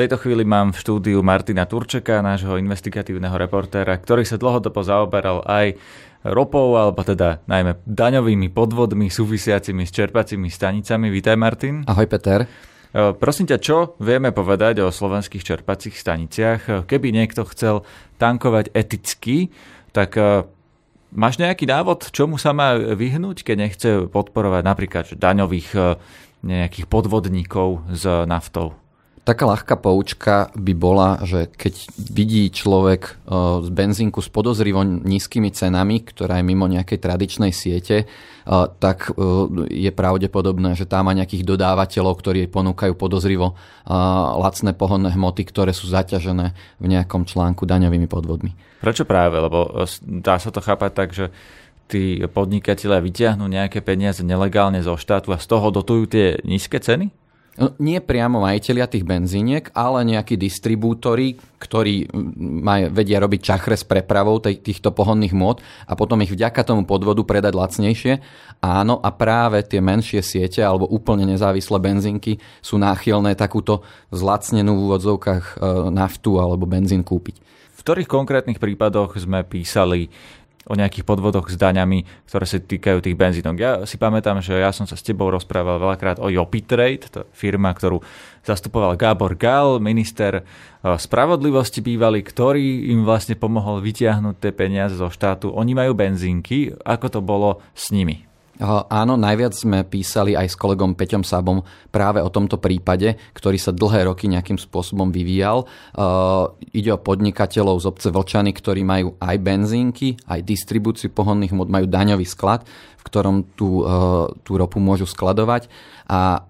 tejto 0.00 0.16
chvíli 0.16 0.48
mám 0.48 0.72
v 0.72 0.80
štúdiu 0.80 1.20
Martina 1.20 1.68
Turčeka, 1.68 2.24
nášho 2.24 2.56
investigatívneho 2.56 3.36
reportéra, 3.36 4.00
ktorý 4.00 4.24
sa 4.24 4.40
dlhodobo 4.40 4.80
zaoberal 4.80 5.44
aj 5.44 5.76
ropou, 6.24 6.76
alebo 6.76 7.00
teda 7.00 7.40
najmä 7.48 7.80
daňovými 7.88 8.52
podvodmi 8.52 9.08
súvisiacimi 9.08 9.88
s 9.88 9.92
čerpacími 9.94 10.52
stanicami. 10.52 11.08
Vítaj 11.08 11.36
Martin. 11.40 11.88
Ahoj 11.88 12.04
Peter. 12.04 12.44
E, 12.44 12.48
prosím 13.16 13.48
ťa, 13.48 13.58
čo 13.62 13.96
vieme 14.02 14.34
povedať 14.34 14.84
o 14.84 14.92
slovenských 14.92 15.40
čerpacích 15.40 15.96
staniciach? 15.96 16.84
Keby 16.84 17.08
niekto 17.14 17.48
chcel 17.48 17.88
tankovať 18.20 18.68
eticky, 18.76 19.48
tak 19.96 20.20
e, 20.20 20.44
máš 21.16 21.40
nejaký 21.40 21.64
návod, 21.64 22.12
čomu 22.12 22.36
sa 22.36 22.52
má 22.52 22.76
vyhnúť, 22.76 23.40
keď 23.40 23.56
nechce 23.56 23.90
podporovať 24.12 24.62
napríklad 24.62 25.06
daňových 25.16 25.68
e, 25.72 25.80
nejakých 26.44 26.86
podvodníkov 26.88 27.84
s 27.92 28.04
naftou? 28.28 28.76
Taká 29.20 29.44
ľahká 29.44 29.76
poučka 29.76 30.48
by 30.56 30.72
bola, 30.72 31.20
že 31.28 31.52
keď 31.52 31.92
vidí 32.00 32.48
človek 32.48 33.02
e, 33.04 33.12
z 33.62 33.68
benzínku 33.68 34.16
s 34.24 34.32
podozrivo 34.32 34.80
nízkymi 34.80 35.52
cenami, 35.52 36.00
ktorá 36.00 36.40
je 36.40 36.48
mimo 36.48 36.64
nejakej 36.64 36.96
tradičnej 37.04 37.52
siete, 37.52 37.96
e, 38.02 38.06
tak 38.80 39.12
e, 39.12 39.20
je 39.68 39.92
pravdepodobné, 39.92 40.72
že 40.72 40.88
tam 40.88 41.06
má 41.06 41.12
nejakých 41.12 41.44
dodávateľov, 41.44 42.16
ktorí 42.16 42.48
ponúkajú 42.48 42.96
podozrivo 42.96 43.60
lacné 44.40 44.72
pohonné 44.72 45.12
hmoty, 45.12 45.42
ktoré 45.44 45.76
sú 45.76 45.90
zaťažené 45.92 46.56
v 46.80 46.86
nejakom 46.88 47.28
článku 47.28 47.68
daňovými 47.68 48.08
podvodmi. 48.08 48.56
Prečo 48.80 49.04
práve? 49.04 49.36
Lebo 49.36 49.84
dá 50.00 50.40
sa 50.40 50.48
to 50.48 50.64
chápať 50.64 50.90
tak, 50.96 51.08
že 51.12 51.28
tí 51.90 52.22
podnikatelia 52.30 53.02
vyťahnú 53.02 53.50
nejaké 53.50 53.82
peniaze 53.82 54.22
nelegálne 54.22 54.78
zo 54.80 54.94
štátu 54.94 55.34
a 55.34 55.42
z 55.42 55.46
toho 55.50 55.74
dotujú 55.74 56.06
tie 56.06 56.26
nízke 56.46 56.78
ceny? 56.78 57.19
No, 57.60 57.76
nie 57.76 58.00
priamo 58.00 58.40
majiteľia 58.40 58.88
tých 58.88 59.04
benzíniek, 59.04 59.68
ale 59.76 60.00
nejakí 60.08 60.40
distribútory, 60.40 61.36
ktorí 61.60 62.08
maj, 62.40 62.88
vedia 62.88 63.20
robiť 63.20 63.40
čachre 63.52 63.76
s 63.76 63.84
prepravou 63.84 64.40
tej, 64.40 64.64
týchto 64.64 64.96
pohonných 64.96 65.36
mód 65.36 65.60
a 65.84 65.92
potom 65.92 66.24
ich 66.24 66.32
vďaka 66.32 66.64
tomu 66.64 66.88
podvodu 66.88 67.20
predať 67.20 67.52
lacnejšie. 67.52 68.24
Áno, 68.64 68.96
a 69.04 69.12
práve 69.12 69.60
tie 69.68 69.84
menšie 69.84 70.24
siete 70.24 70.64
alebo 70.64 70.88
úplne 70.88 71.28
nezávislé 71.28 71.76
benzínky 71.84 72.40
sú 72.64 72.80
náchylné 72.80 73.36
takúto 73.36 73.84
zlacnenú 74.08 74.80
v 74.80 74.84
úvodzovkách 74.88 75.44
e, 75.44 75.54
naftu 75.92 76.40
alebo 76.40 76.64
benzín 76.64 77.04
kúpiť. 77.04 77.44
V 77.76 77.80
ktorých 77.84 78.08
konkrétnych 78.08 78.60
prípadoch 78.60 79.20
sme 79.20 79.44
písali 79.44 80.08
o 80.68 80.76
nejakých 80.76 81.08
podvodoch 81.08 81.48
s 81.48 81.56
daňami, 81.56 82.04
ktoré 82.28 82.44
sa 82.44 82.60
týkajú 82.60 83.00
tých 83.00 83.16
benzínok. 83.16 83.56
Ja 83.56 83.72
si 83.88 83.96
pamätám, 83.96 84.44
že 84.44 84.60
ja 84.60 84.70
som 84.70 84.84
sa 84.84 84.94
s 84.94 85.04
tebou 85.04 85.32
rozprával 85.32 85.80
veľakrát 85.80 86.20
o 86.20 86.28
Jopi 86.28 86.60
Trade, 86.60 87.08
to 87.08 87.18
je 87.24 87.30
firma, 87.32 87.72
ktorú 87.72 88.04
zastupoval 88.44 88.96
Gábor 89.00 89.34
Gal, 89.40 89.80
minister 89.80 90.40
eh, 90.40 90.44
spravodlivosti 90.84 91.80
bývalý, 91.80 92.20
ktorý 92.20 92.92
im 92.92 93.08
vlastne 93.08 93.34
pomohol 93.40 93.80
vytiahnuť 93.80 94.36
tie 94.36 94.52
peniaze 94.52 94.94
zo 95.00 95.08
štátu. 95.08 95.50
Oni 95.52 95.72
majú 95.72 95.96
benzínky, 95.96 96.76
ako 96.84 97.06
to 97.08 97.20
bolo 97.24 97.64
s 97.74 97.88
nimi? 97.90 98.29
Áno, 98.60 99.16
najviac 99.16 99.56
sme 99.56 99.88
písali 99.88 100.36
aj 100.36 100.52
s 100.52 100.56
kolegom 100.60 100.92
Peťom 100.92 101.24
Sabom 101.24 101.64
práve 101.88 102.20
o 102.20 102.28
tomto 102.28 102.60
prípade, 102.60 103.16
ktorý 103.32 103.56
sa 103.56 103.72
dlhé 103.72 104.12
roky 104.12 104.28
nejakým 104.28 104.60
spôsobom 104.60 105.08
vyvíjal. 105.08 105.64
Ide 106.76 106.90
o 106.92 107.00
podnikateľov 107.00 107.80
z 107.80 107.88
obce 107.88 108.08
Vlčany, 108.12 108.52
ktorí 108.52 108.84
majú 108.84 109.16
aj 109.16 109.36
benzínky, 109.40 110.20
aj 110.28 110.44
distribúciu 110.44 111.08
pohonných 111.08 111.56
mod, 111.56 111.72
majú 111.72 111.88
daňový 111.88 112.28
sklad, 112.28 112.68
v 113.00 113.02
ktorom 113.08 113.56
tú, 113.56 113.80
tú 114.44 114.52
ropu 114.60 114.76
môžu 114.76 115.08
skladovať 115.08 115.72
a 116.04 116.44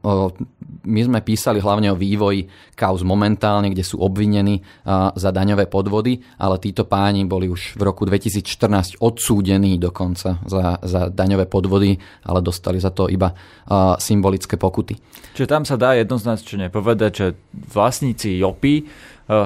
my 0.86 1.00
sme 1.04 1.20
písali 1.20 1.58
hlavne 1.58 1.92
o 1.92 1.98
vývoji 1.98 2.46
kauz 2.78 3.02
momentálne, 3.04 3.70
kde 3.70 3.84
sú 3.84 4.00
obvinení 4.00 4.62
za 5.14 5.30
daňové 5.34 5.66
podvody, 5.66 6.18
ale 6.38 6.62
títo 6.62 6.86
páni 6.86 7.26
boli 7.26 7.50
už 7.50 7.76
v 7.76 7.82
roku 7.82 8.06
2014 8.06 9.02
odsúdení 9.02 9.76
dokonca 9.76 10.40
za, 10.46 10.78
za 10.80 11.00
daňové 11.10 11.50
podvody, 11.50 11.98
ale 12.24 12.40
dostali 12.40 12.78
za 12.78 12.94
to 12.94 13.10
iba 13.10 13.34
symbolické 13.98 14.56
pokuty. 14.56 14.96
Čiže 15.36 15.46
tam 15.50 15.62
sa 15.66 15.74
dá 15.78 15.94
jednoznačne 15.98 16.72
povedať, 16.72 17.10
že 17.12 17.26
vlastníci 17.52 18.40
JOPy 18.40 18.74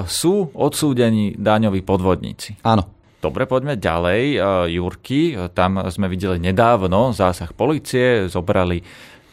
sú 0.09 0.49
odsúdení 0.53 1.37
daňoví 1.37 1.85
podvodníci. 1.85 2.61
Áno. 2.65 2.93
Dobre, 3.15 3.49
poďme 3.49 3.73
ďalej. 3.73 4.37
Jurky, 4.69 5.33
tam 5.57 5.81
sme 5.89 6.05
videli 6.05 6.37
nedávno 6.37 7.09
zásah 7.09 7.49
policie, 7.57 8.29
zobrali 8.29 8.85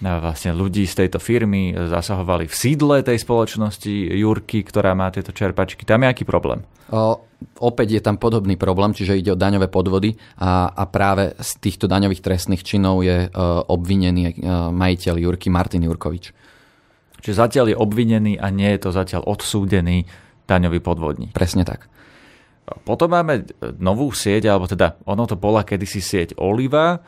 vlastne 0.02 0.50
ľudí 0.50 0.82
z 0.82 1.06
tejto 1.06 1.22
firmy 1.22 1.70
zasahovali 1.70 2.50
v 2.50 2.54
sídle 2.54 3.06
tej 3.06 3.22
spoločnosti 3.22 3.90
Jurky, 4.18 4.66
ktorá 4.66 4.98
má 4.98 5.08
tieto 5.14 5.30
čerpačky. 5.30 5.86
Tam 5.86 6.02
je 6.02 6.10
aký 6.10 6.26
problém? 6.26 6.66
O, 6.90 7.22
opäť 7.62 7.96
je 7.96 8.02
tam 8.02 8.18
podobný 8.18 8.58
problém, 8.58 8.92
čiže 8.92 9.16
ide 9.16 9.30
o 9.32 9.38
daňové 9.38 9.70
podvody 9.70 10.18
a, 10.42 10.74
a 10.74 10.84
práve 10.90 11.32
z 11.38 11.50
týchto 11.62 11.86
daňových 11.86 12.20
trestných 12.20 12.66
činov 12.66 13.06
je 13.06 13.30
o, 13.30 13.30
obvinený 13.70 14.22
o, 14.26 14.30
majiteľ 14.74 15.14
Jurky 15.22 15.48
Martin 15.48 15.86
Jurkovič. 15.86 16.34
Čiže 17.22 17.38
zatiaľ 17.38 17.66
je 17.70 17.76
obvinený 17.78 18.42
a 18.42 18.50
nie 18.50 18.74
je 18.74 18.82
to 18.82 18.90
zatiaľ 18.90 19.22
odsúdený 19.30 20.10
daňový 20.50 20.82
podvodník. 20.82 21.30
Presne 21.30 21.62
tak. 21.62 21.86
Potom 22.86 23.10
máme 23.10 23.42
novú 23.82 24.14
sieť, 24.14 24.46
alebo 24.46 24.70
teda 24.70 24.94
ono 25.02 25.26
to 25.26 25.34
bola 25.34 25.66
kedysi 25.66 25.98
sieť 25.98 26.38
Oliva, 26.38 27.02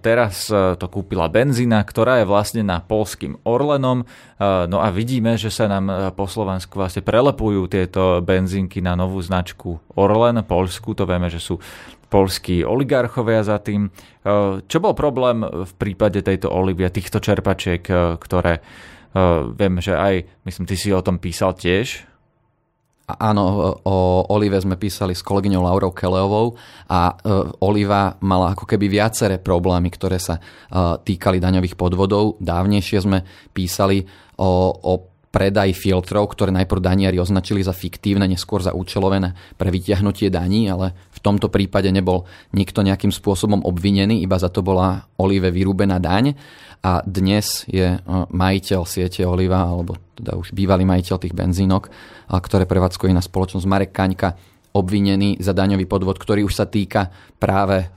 Teraz 0.00 0.48
to 0.48 0.86
kúpila 0.88 1.28
benzína, 1.28 1.84
ktorá 1.84 2.24
je 2.24 2.26
vlastne 2.26 2.64
na 2.64 2.80
polským 2.80 3.36
Orlenom. 3.44 4.08
No 4.40 4.78
a 4.80 4.88
vidíme, 4.88 5.36
že 5.36 5.52
sa 5.52 5.68
nám 5.68 6.16
po 6.16 6.24
Slovensku 6.24 6.80
vlastne 6.80 7.04
prelepujú 7.04 7.68
tieto 7.68 8.24
benzínky 8.24 8.80
na 8.80 8.96
novú 8.96 9.20
značku 9.20 9.76
Orlen, 9.92 10.40
Polsku. 10.48 10.96
To 10.96 11.04
vieme, 11.04 11.28
že 11.28 11.36
sú 11.36 11.60
polskí 12.08 12.64
oligarchovia 12.64 13.44
za 13.44 13.60
tým. 13.60 13.92
Čo 14.64 14.78
bol 14.80 14.96
problém 14.96 15.44
v 15.44 15.72
prípade 15.76 16.24
tejto 16.24 16.48
olivy 16.48 16.88
týchto 16.88 17.20
čerpačiek, 17.20 17.84
ktoré 18.16 18.64
viem, 19.52 19.74
že 19.84 19.92
aj, 19.92 20.48
myslím, 20.48 20.64
ty 20.64 20.80
si 20.80 20.96
o 20.96 21.04
tom 21.04 21.20
písal 21.20 21.52
tiež, 21.52 22.08
Áno, 23.08 23.72
o 23.88 23.96
Olive 24.36 24.60
sme 24.60 24.76
písali 24.76 25.16
s 25.16 25.24
kolegyňou 25.24 25.64
Laurou 25.64 25.96
Keleovou 25.96 26.52
a 26.92 27.08
e, 27.08 27.14
Oliva 27.64 28.12
mala 28.20 28.52
ako 28.52 28.68
keby 28.68 28.84
viaceré 28.84 29.40
problémy, 29.40 29.88
ktoré 29.88 30.20
sa 30.20 30.36
e, 30.36 30.40
týkali 31.00 31.40
daňových 31.40 31.72
podvodov. 31.72 32.36
Dávnejšie 32.36 33.00
sme 33.00 33.24
písali 33.56 34.04
o, 34.36 34.76
o 34.76 34.92
predaj 35.38 35.70
filtrov, 35.70 36.34
ktoré 36.34 36.50
najprv 36.50 36.82
daniari 36.82 37.22
označili 37.22 37.62
za 37.62 37.70
fiktívne, 37.70 38.26
neskôr 38.26 38.58
za 38.58 38.74
účelové 38.74 39.22
pre 39.54 39.70
vytiahnutie 39.70 40.34
daní, 40.34 40.66
ale 40.66 41.06
v 41.14 41.20
tomto 41.22 41.46
prípade 41.46 41.86
nebol 41.94 42.26
nikto 42.50 42.82
nejakým 42.82 43.14
spôsobom 43.14 43.62
obvinený, 43.62 44.18
iba 44.18 44.34
za 44.34 44.50
to 44.50 44.66
bola 44.66 45.06
Olive 45.22 45.54
vyrúbená 45.54 46.02
daň 46.02 46.34
a 46.82 47.06
dnes 47.06 47.62
je 47.70 48.02
majiteľ 48.34 48.82
siete 48.82 49.22
Oliva, 49.22 49.62
alebo 49.62 49.94
teda 50.18 50.34
už 50.34 50.50
bývalý 50.50 50.82
majiteľ 50.82 51.16
tých 51.22 51.38
benzínok, 51.38 51.86
ktoré 52.26 52.66
prevádzkuje 52.66 53.14
na 53.14 53.22
spoločnosť 53.22 53.66
Marek 53.70 53.94
Kaňka, 53.94 54.34
obvinený 54.74 55.38
za 55.38 55.54
daňový 55.54 55.86
podvod, 55.86 56.18
ktorý 56.18 56.50
už 56.50 56.54
sa 56.54 56.66
týka 56.66 57.14
práve 57.38 57.94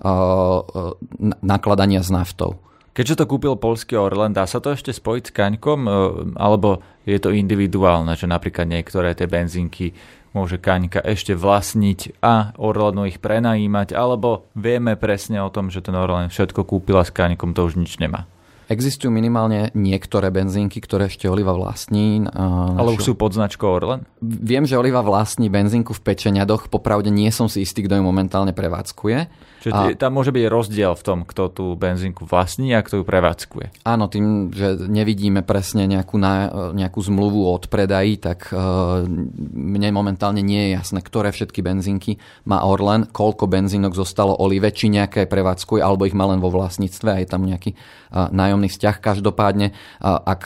nakladania 1.41 2.05
s 2.05 2.13
naftou. 2.13 2.61
Keďže 2.91 3.23
to 3.23 3.29
kúpil 3.29 3.55
polský 3.55 3.95
Orlen, 3.95 4.35
dá 4.35 4.43
sa 4.43 4.59
to 4.59 4.75
ešte 4.75 4.91
spojiť 4.91 5.23
s 5.31 5.35
Kaňkom, 5.35 5.87
alebo 6.35 6.83
je 7.07 7.15
to 7.23 7.31
individuálne, 7.31 8.11
že 8.19 8.27
napríklad 8.27 8.67
niektoré 8.67 9.15
tie 9.15 9.31
benzínky 9.31 9.95
môže 10.35 10.59
Kaňka 10.59 10.99
ešte 10.99 11.31
vlastniť 11.31 12.19
a 12.19 12.51
Orlenu 12.59 13.07
ich 13.07 13.23
prenajímať, 13.23 13.95
alebo 13.95 14.47
vieme 14.59 14.99
presne 14.99 15.39
o 15.39 15.47
tom, 15.47 15.71
že 15.71 15.79
ten 15.79 15.95
Orlen 15.95 16.27
všetko 16.27 16.67
kúpila 16.67 17.07
s 17.07 17.15
Kaňkom, 17.15 17.55
to 17.55 17.63
už 17.67 17.79
nič 17.79 17.95
nemá. 17.95 18.27
Existujú 18.71 19.11
minimálne 19.11 19.67
niektoré 19.75 20.31
benzínky, 20.31 20.79
ktoré 20.79 21.11
ešte 21.11 21.27
Oliva 21.27 21.51
vlastní. 21.51 22.23
Ale 22.31 22.95
už 22.95 23.11
sú 23.11 23.13
pod 23.19 23.35
značkou 23.35 23.67
Orlen? 23.67 24.07
Viem, 24.23 24.63
že 24.63 24.79
Oliva 24.79 25.03
vlastní 25.03 25.51
benzínku 25.51 25.91
v 25.91 25.99
Pečeniadoch. 25.99 26.71
Popravde 26.71 27.11
nie 27.11 27.27
som 27.35 27.51
si 27.51 27.67
istý, 27.67 27.83
kto 27.83 27.99
ju 27.99 28.03
momentálne 28.07 28.55
prevádzkuje. 28.55 29.51
Čiže 29.61 29.93
a... 29.93 29.93
tam 29.93 30.17
môže 30.17 30.33
byť 30.33 30.45
rozdiel 30.49 30.97
v 30.97 31.03
tom, 31.05 31.19
kto 31.21 31.43
tú 31.53 31.65
benzínku 31.77 32.25
vlastní 32.25 32.73
a 32.73 32.81
kto 32.81 33.01
ju 33.01 33.03
prevádzkuje. 33.05 33.85
Áno, 33.85 34.09
tým, 34.09 34.49
že 34.49 34.73
nevidíme 34.89 35.45
presne 35.45 35.85
nejakú, 35.85 36.17
na, 36.17 36.49
nejakú 36.73 36.97
zmluvu 36.97 37.45
od 37.45 37.69
predají, 37.69 38.17
tak 38.17 38.49
uh, 38.49 39.05
mne 39.53 39.93
momentálne 39.93 40.41
nie 40.41 40.65
je 40.65 40.81
jasné, 40.81 41.05
ktoré 41.05 41.29
všetky 41.29 41.61
benzínky 41.61 42.17
má 42.49 42.65
Orlen, 42.65 43.05
koľko 43.05 43.45
benzínok 43.45 43.93
zostalo 43.93 44.33
Olive, 44.41 44.73
či 44.73 44.89
nejaké 44.89 45.29
prevádzkuje, 45.29 45.85
alebo 45.85 46.09
ich 46.09 46.17
má 46.17 46.25
len 46.25 46.41
vo 46.41 46.49
vlastníctve 46.49 47.09
a 47.13 47.21
je 47.21 47.27
tam 47.29 47.45
nejaký 47.45 47.77
uh, 47.77 48.33
nájomný 48.61 48.69
vzťah. 48.69 48.95
Každopádne, 49.01 49.73
ak 50.05 50.41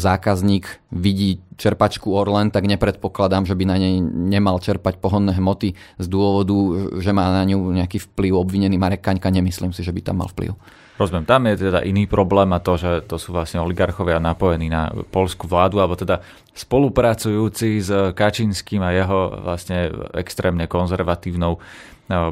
zákazník 0.00 0.64
vidí 0.92 1.40
čerpačku 1.56 2.12
Orlen, 2.12 2.48
tak 2.48 2.64
nepredpokladám, 2.64 3.44
že 3.44 3.56
by 3.56 3.64
na 3.68 3.76
nej 3.76 4.00
nemal 4.04 4.60
čerpať 4.60 5.00
pohonné 5.00 5.36
hmoty 5.36 5.76
z 6.00 6.06
dôvodu, 6.08 6.56
že 7.00 7.12
má 7.12 7.28
na 7.32 7.44
ňu 7.44 7.60
nejaký 7.76 8.08
vplyv 8.08 8.32
obvinený 8.36 8.76
Marek 8.80 9.04
Kaňka. 9.04 9.28
Nemyslím 9.32 9.72
si, 9.76 9.84
že 9.84 9.92
by 9.92 10.00
tam 10.00 10.24
mal 10.24 10.28
vplyv. 10.32 10.56
Rozumiem, 10.98 11.30
tam 11.30 11.46
je 11.46 11.70
teda 11.70 11.86
iný 11.86 12.10
problém 12.10 12.50
a 12.50 12.58
to, 12.58 12.74
že 12.74 13.06
to 13.06 13.22
sú 13.22 13.30
vlastne 13.30 13.62
oligarchovia 13.62 14.18
napojení 14.18 14.66
na 14.66 14.90
polskú 14.90 15.46
vládu, 15.46 15.78
alebo 15.78 15.94
teda 15.94 16.26
spolupracujúci 16.58 17.78
s 17.78 17.90
Kačínským 18.18 18.82
a 18.82 18.90
jeho 18.90 19.30
vlastne 19.46 19.94
extrémne 20.18 20.66
konzervatívnou 20.66 21.62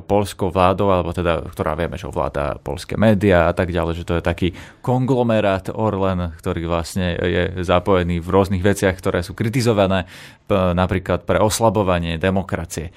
polskou 0.09 0.49
vládou, 0.49 0.89
alebo 0.89 1.13
teda, 1.13 1.45
ktorá 1.53 1.77
vieme, 1.77 2.01
že 2.01 2.09
ovláda 2.09 2.57
polské 2.65 2.97
médiá 2.97 3.47
a 3.49 3.53
tak 3.53 3.69
ďalej, 3.69 4.01
že 4.01 4.09
to 4.09 4.17
je 4.17 4.25
taký 4.25 4.49
konglomerát 4.81 5.69
Orlen, 5.69 6.33
ktorý 6.41 6.65
vlastne 6.65 7.13
je 7.21 7.61
zapojený 7.61 8.25
v 8.25 8.29
rôznych 8.33 8.65
veciach, 8.65 8.97
ktoré 8.97 9.21
sú 9.21 9.37
kritizované, 9.37 10.09
napríklad 10.51 11.29
pre 11.29 11.37
oslabovanie 11.45 12.17
demokracie. 12.17 12.89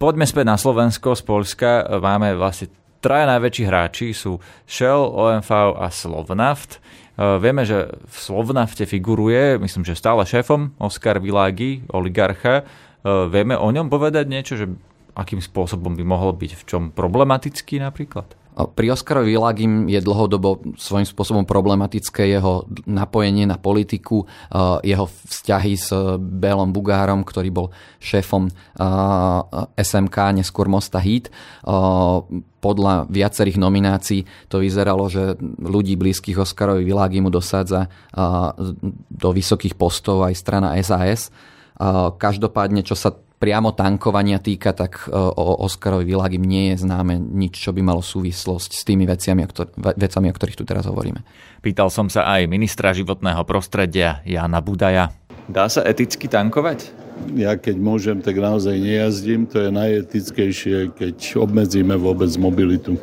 Poďme 0.00 0.24
späť 0.24 0.48
na 0.48 0.56
Slovensko. 0.56 1.12
Z 1.14 1.22
Polska 1.22 1.84
máme 2.00 2.32
vlastne 2.34 2.72
traja 3.04 3.28
najväčší 3.36 3.64
hráči 3.68 4.06
sú 4.16 4.40
Shell, 4.64 5.12
OMV 5.12 5.78
a 5.78 5.92
Slovnaft. 5.92 6.80
Vieme, 7.18 7.68
že 7.68 7.92
v 8.08 8.16
Slovnafte 8.16 8.88
figuruje, 8.88 9.60
myslím, 9.60 9.84
že 9.84 9.94
stále 9.94 10.24
šéfom 10.24 10.72
Oskar 10.80 11.20
Világi, 11.20 11.84
oligarcha. 11.92 12.64
Vieme 13.04 13.58
o 13.58 13.68
ňom 13.68 13.92
povedať 13.92 14.30
niečo, 14.30 14.56
že 14.56 14.70
akým 15.12 15.40
spôsobom 15.40 15.96
by 15.96 16.04
mohol 16.04 16.32
byť 16.36 16.52
v 16.56 16.62
čom 16.64 16.82
problematický 16.92 17.80
napríklad? 17.80 18.38
Pri 18.52 18.92
Oskarovi 18.92 19.32
Vilagim 19.32 19.88
je 19.88 19.96
dlhodobo 20.04 20.76
svojím 20.76 21.08
spôsobom 21.08 21.48
problematické 21.48 22.36
jeho 22.36 22.68
napojenie 22.84 23.48
na 23.48 23.56
politiku, 23.56 24.28
jeho 24.84 25.08
vzťahy 25.08 25.72
s 25.72 25.88
Bélom 26.20 26.68
Bugárom, 26.68 27.24
ktorý 27.24 27.48
bol 27.48 27.72
šéfom 27.96 28.52
SMK, 29.72 30.16
neskôr 30.36 30.68
Mosta 30.68 31.00
Heat. 31.00 31.32
Podľa 32.60 33.08
viacerých 33.08 33.56
nominácií 33.56 34.28
to 34.52 34.60
vyzeralo, 34.60 35.08
že 35.08 35.40
ľudí 35.56 35.96
blízkych 35.96 36.36
Oskarovi 36.36 36.84
Világimu 36.84 37.32
dosádza 37.32 37.88
do 39.08 39.28
vysokých 39.32 39.80
postov 39.80 40.28
aj 40.28 40.36
strana 40.36 40.76
SAS. 40.84 41.32
Každopádne, 42.20 42.84
čo 42.84 43.00
sa 43.00 43.16
priamo 43.42 43.74
tankovania 43.74 44.38
týka, 44.38 44.70
tak 44.70 45.10
e, 45.10 45.18
o 45.18 45.66
Oskarovi 45.66 46.06
Vilagim 46.06 46.46
nie 46.46 46.70
je 46.70 46.86
známe 46.86 47.18
nič, 47.18 47.58
čo 47.58 47.74
by 47.74 47.82
malo 47.82 47.98
súvislosť 47.98 48.70
s 48.70 48.86
tými 48.86 49.02
veciami, 49.02 49.42
o, 49.42 49.48
ktor- 49.50 49.74
vecami, 49.74 50.30
o 50.30 50.34
ktorých 50.38 50.54
tu 50.54 50.62
teraz 50.62 50.86
hovoríme. 50.86 51.26
Pýtal 51.58 51.90
som 51.90 52.06
sa 52.06 52.30
aj 52.38 52.46
ministra 52.46 52.94
životného 52.94 53.42
prostredia 53.42 54.22
Jana 54.22 54.62
Budaja. 54.62 55.10
Dá 55.50 55.66
sa 55.66 55.82
eticky 55.82 56.30
tankovať? 56.30 56.94
Ja 57.34 57.58
keď 57.58 57.76
môžem, 57.82 58.22
tak 58.22 58.38
naozaj 58.38 58.78
nejazdím. 58.78 59.50
To 59.50 59.58
je 59.66 59.70
najetickejšie, 59.74 60.94
keď 60.94 61.42
obmedzíme 61.42 61.98
vôbec 61.98 62.30
mobilitu. 62.38 62.94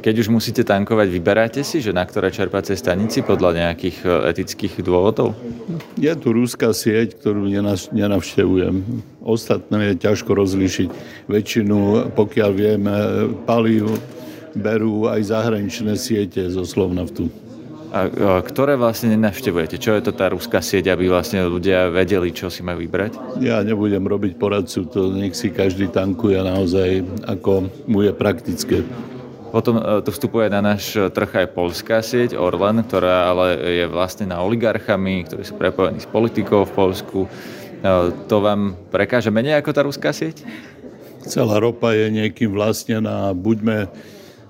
Keď 0.00 0.14
už 0.16 0.32
musíte 0.32 0.64
tankovať, 0.64 1.12
vyberáte 1.12 1.60
si, 1.60 1.84
že 1.84 1.92
na 1.92 2.08
ktoré 2.08 2.32
čerpacej 2.32 2.72
stanici 2.72 3.20
podľa 3.20 3.68
nejakých 3.68 3.96
e, 4.00 4.08
etických 4.32 4.80
dôvodov? 4.80 5.36
Je 6.00 6.08
tu 6.16 6.32
rúská 6.32 6.72
sieť, 6.72 7.20
ktorú 7.20 7.44
nenavštevujem. 7.92 8.80
Ostatné 9.20 9.92
je 9.92 9.94
ťažko 10.00 10.32
rozlíšiť. 10.32 10.88
Väčšinu, 11.28 12.08
pokiaľ 12.16 12.50
vieme, 12.56 12.96
palív 13.44 13.92
berú 14.56 15.04
aj 15.04 15.20
zahraničné 15.36 15.92
siete 16.00 16.48
zo 16.48 16.64
Slovnaftu. 16.64 17.28
A, 17.90 18.06
a 18.06 18.40
ktoré 18.40 18.80
vlastne 18.80 19.12
nenavštevujete? 19.18 19.76
Čo 19.76 19.98
je 19.98 20.02
to 20.08 20.12
tá 20.16 20.32
ruská 20.32 20.62
sieť, 20.62 20.94
aby 20.94 21.12
vlastne 21.12 21.44
ľudia 21.44 21.92
vedeli, 21.92 22.32
čo 22.32 22.48
si 22.48 22.64
majú 22.64 22.80
vybrať? 22.86 23.42
Ja 23.42 23.60
nebudem 23.66 24.06
robiť 24.06 24.38
poradcu, 24.40 24.86
to 24.88 25.12
nech 25.12 25.36
si 25.36 25.52
každý 25.52 25.92
tankuje 25.92 26.38
naozaj, 26.40 27.04
ako 27.28 27.68
mu 27.90 28.06
je 28.06 28.12
praktické. 28.14 28.86
Potom 29.50 29.82
e, 29.82 29.82
tu 30.06 30.14
vstupuje 30.14 30.46
na 30.46 30.62
náš 30.62 30.94
trh 30.94 31.44
aj 31.44 31.46
polská 31.52 31.98
sieť 32.00 32.38
Orlen, 32.38 32.86
ktorá 32.86 33.34
ale 33.34 33.46
je 33.82 33.84
vlastne 33.90 34.30
na 34.30 34.38
oligarchami, 34.40 35.26
ktorí 35.26 35.42
sú 35.42 35.58
prepojení 35.58 35.98
s 35.98 36.06
politikou 36.06 36.62
v 36.64 36.72
Polsku. 36.72 37.18
E, 37.26 37.28
to 38.30 38.36
vám 38.38 38.78
prekáže 38.94 39.34
menej 39.34 39.58
ako 39.58 39.70
tá 39.74 39.82
ruská 39.82 40.14
sieť? 40.14 40.46
Celá 41.26 41.58
ropa 41.58 41.92
je 41.92 42.08
niekým 42.08 42.54
vlastnená. 42.54 43.34
Buďme, 43.34 43.90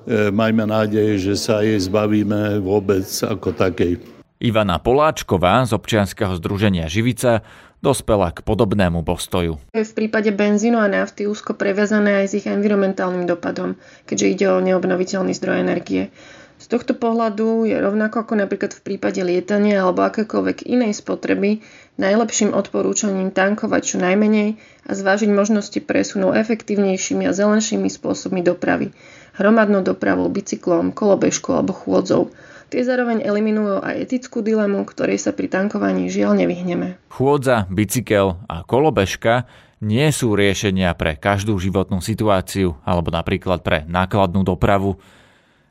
e, 0.05 0.29
majme 0.31 0.69
nádej, 0.69 1.17
že 1.19 1.35
sa 1.35 1.65
jej 1.65 1.81
zbavíme 1.81 2.61
vôbec 2.61 3.09
ako 3.25 3.57
takej. 3.57 4.21
Ivana 4.41 4.81
Poláčková 4.81 5.69
z 5.69 5.77
občianskeho 5.77 6.33
združenia 6.41 6.89
Živica 6.89 7.45
dospela 7.81 8.29
k 8.33 8.45
podobnému 8.45 9.01
postoju. 9.05 9.57
V 9.73 9.93
prípade 9.97 10.29
benzínu 10.33 10.77
a 10.77 10.89
nafty 10.89 11.25
úzko 11.25 11.57
previazané 11.57 12.25
aj 12.25 12.27
s 12.29 12.37
ich 12.41 12.47
environmentálnym 12.47 13.25
dopadom, 13.25 13.81
keďže 14.05 14.27
ide 14.29 14.47
o 14.53 14.61
neobnoviteľný 14.61 15.33
zdroj 15.33 15.65
energie. 15.65 16.13
Z 16.61 16.77
tohto 16.77 16.93
pohľadu 16.93 17.65
je 17.65 17.73
rovnako 17.73 18.29
ako 18.29 18.35
napríklad 18.37 18.77
v 18.77 18.85
prípade 18.85 19.25
lietania 19.25 19.81
alebo 19.81 20.05
akékoľvek 20.05 20.69
inej 20.69 20.93
spotreby 21.01 21.65
najlepším 21.97 22.53
odporúčaním 22.53 23.33
tankovať 23.33 23.83
čo 23.83 23.97
najmenej 23.97 24.61
a 24.85 24.93
zvážiť 24.93 25.33
možnosti 25.33 25.81
presunu 25.81 26.37
efektívnejšími 26.37 27.25
a 27.25 27.33
zelenšími 27.33 27.89
spôsobmi 27.89 28.45
dopravy. 28.45 28.93
Hromadnou 29.41 29.81
dopravou, 29.81 30.29
bicyklom, 30.29 30.93
kolobežkou 30.93 31.57
alebo 31.57 31.73
chôdzou– 31.73 32.29
Tie 32.71 32.87
zároveň 32.87 33.27
eliminujú 33.27 33.83
aj 33.83 34.07
etickú 34.07 34.47
dilemu, 34.47 34.87
ktorej 34.87 35.19
sa 35.19 35.35
pri 35.35 35.51
tankovaní 35.51 36.07
žiaľ 36.07 36.39
nevyhneme. 36.39 37.03
Chôdza, 37.11 37.67
bicykel 37.67 38.39
a 38.47 38.63
kolobežka 38.63 39.51
nie 39.83 40.07
sú 40.15 40.39
riešenia 40.39 40.95
pre 40.95 41.19
každú 41.19 41.59
životnú 41.59 41.99
situáciu 41.99 42.79
alebo 42.87 43.11
napríklad 43.11 43.67
pre 43.67 43.83
nákladnú 43.91 44.47
dopravu. 44.47 45.03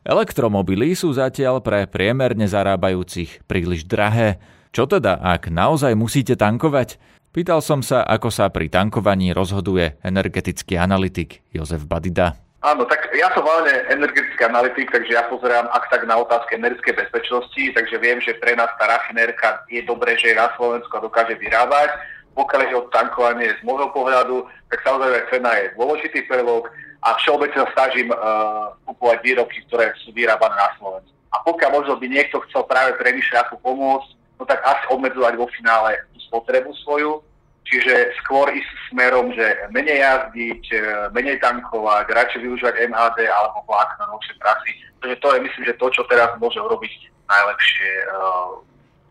Elektromobily 0.04 0.92
sú 0.92 1.16
zatiaľ 1.16 1.64
pre 1.64 1.88
priemerne 1.88 2.44
zarábajúcich 2.44 3.48
príliš 3.48 3.88
drahé. 3.88 4.44
Čo 4.76 4.84
teda, 4.84 5.24
ak 5.24 5.48
naozaj 5.48 5.96
musíte 5.96 6.36
tankovať? 6.36 7.00
Pýtal 7.32 7.64
som 7.64 7.80
sa, 7.80 8.04
ako 8.04 8.28
sa 8.28 8.52
pri 8.52 8.68
tankovaní 8.68 9.32
rozhoduje 9.32 10.02
energetický 10.04 10.76
analytik 10.76 11.46
Jozef 11.56 11.88
Badida. 11.88 12.49
Áno, 12.60 12.84
tak 12.84 13.08
ja 13.16 13.32
som 13.32 13.48
hlavne 13.48 13.88
energetický 13.88 14.44
analytik, 14.44 14.92
takže 14.92 15.16
ja 15.16 15.24
pozerám 15.32 15.72
ak 15.72 15.88
tak 15.88 16.04
na 16.04 16.20
otázky 16.20 16.60
energetickej 16.60 17.08
bezpečnosti, 17.08 17.64
takže 17.72 17.96
viem, 18.04 18.20
že 18.20 18.36
pre 18.36 18.52
nás 18.52 18.68
tá 18.76 18.84
rafinérka 18.84 19.64
je 19.72 19.80
dobré, 19.88 20.20
že 20.20 20.36
je 20.36 20.36
na 20.36 20.52
Slovensku 20.60 20.92
a 21.00 21.06
dokáže 21.08 21.40
vyrábať. 21.40 21.88
Pokiaľ 22.36 22.62
je 22.68 22.76
o 22.76 22.92
tankovanie 22.92 23.48
z 23.56 23.64
môjho 23.64 23.88
pohľadu, 23.96 24.44
tak 24.68 24.84
samozrejme 24.84 25.32
cena 25.32 25.56
je 25.56 25.72
dôležitý 25.80 26.28
prvok 26.28 26.68
a 27.08 27.16
všeobecne 27.24 27.64
snažím 27.72 28.12
uh, 28.12 28.76
kupovať 28.92 29.18
výrobky, 29.24 29.64
ktoré 29.72 29.96
sú 30.04 30.12
vyrábané 30.12 30.60
na 30.60 30.70
Slovensku. 30.76 31.16
A 31.32 31.40
pokiaľ 31.48 31.70
možno 31.80 31.96
by 31.96 32.08
niekto 32.12 32.44
chcel 32.52 32.68
práve 32.68 32.92
premýšľať, 33.00 33.40
ako 33.40 33.56
pomôcť, 33.64 34.10
no 34.36 34.44
tak 34.44 34.60
asi 34.68 34.84
obmedzovať 34.92 35.34
vo 35.40 35.48
finále 35.56 35.96
spotrebu 36.28 36.76
svoju, 36.84 37.24
čiže 37.70 37.94
skôr 38.26 38.50
ísť 38.50 38.72
smerom, 38.90 39.30
že 39.38 39.46
menej 39.70 40.02
jazdiť, 40.02 40.64
e, 40.74 40.80
menej 41.14 41.38
tankovať, 41.40 42.10
radšej 42.10 42.42
využívať 42.42 42.76
MHD 42.90 43.30
alebo 43.30 43.62
vlak 43.70 43.94
na 44.02 44.10
novšie 44.10 44.34
trasy. 44.42 44.74
Takže 45.00 45.16
to 45.22 45.28
je, 45.32 45.38
myslím, 45.46 45.64
že 45.70 45.80
to, 45.80 45.88
čo 45.94 46.02
teraz 46.10 46.34
môže 46.42 46.60
urobiť 46.60 46.92
najlepšie 47.30 47.92
uh, 48.10 48.58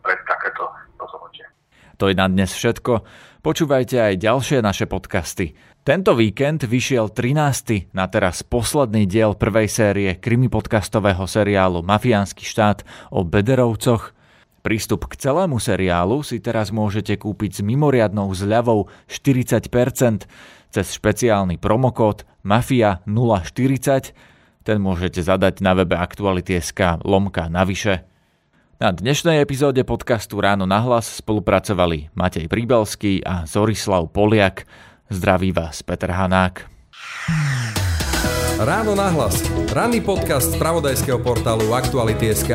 pre 0.03 0.13
takéto 0.27 0.69
rozhodnutie. 0.99 1.47
To 1.97 2.11
je 2.11 2.15
na 2.15 2.27
dnes 2.27 2.51
všetko. 2.51 3.03
Počúvajte 3.39 3.95
aj 3.97 4.13
ďalšie 4.19 4.59
naše 4.59 4.85
podcasty. 4.85 5.55
Tento 5.87 6.13
víkend 6.13 6.67
vyšiel 6.67 7.09
13. 7.09 7.95
na 7.95 8.05
teraz 8.11 8.43
posledný 8.43 9.07
diel 9.07 9.33
prvej 9.33 9.67
série 9.71 10.11
krimi 10.19 10.51
podcastového 10.51 11.23
seriálu 11.23 11.81
Mafiánsky 11.81 12.43
štát 12.43 12.83
o 13.09 13.23
Bederovcoch. 13.23 14.18
Prístup 14.69 15.09
k 15.09 15.17
celému 15.17 15.57
seriálu 15.57 16.21
si 16.21 16.37
teraz 16.37 16.69
môžete 16.69 17.17
kúpiť 17.17 17.57
s 17.57 17.61
mimoriadnou 17.65 18.29
zľavou 18.37 18.85
40% 19.09 19.65
cez 20.69 20.85
špeciálny 20.93 21.57
promokód 21.57 22.21
MAFIA 22.45 23.01
040. 23.09 24.13
Ten 24.61 24.77
môžete 24.77 25.25
zadať 25.25 25.65
na 25.65 25.73
webe 25.73 25.97
Aktuality.sk 25.97 27.01
lomka 27.01 27.49
navyše. 27.49 28.05
Na 28.77 28.93
dnešnej 28.93 29.41
epizóde 29.41 29.81
podcastu 29.81 30.37
Ráno 30.37 30.69
na 30.69 30.85
hlas 30.85 31.17
spolupracovali 31.17 32.13
Matej 32.13 32.45
Príbalský 32.45 33.25
a 33.25 33.49
Zorislav 33.49 34.13
Poliak. 34.13 34.69
Zdraví 35.09 35.49
vás 35.49 35.81
Peter 35.81 36.13
Hanák. 36.13 36.69
Ráno 38.61 38.93
na 38.93 39.09
hlas. 39.17 39.41
Ranný 39.73 40.05
podcast 40.05 40.53
z 40.53 40.61
pravodajského 40.61 41.17
portálu 41.25 41.73
Aktuality.sk. 41.73 42.53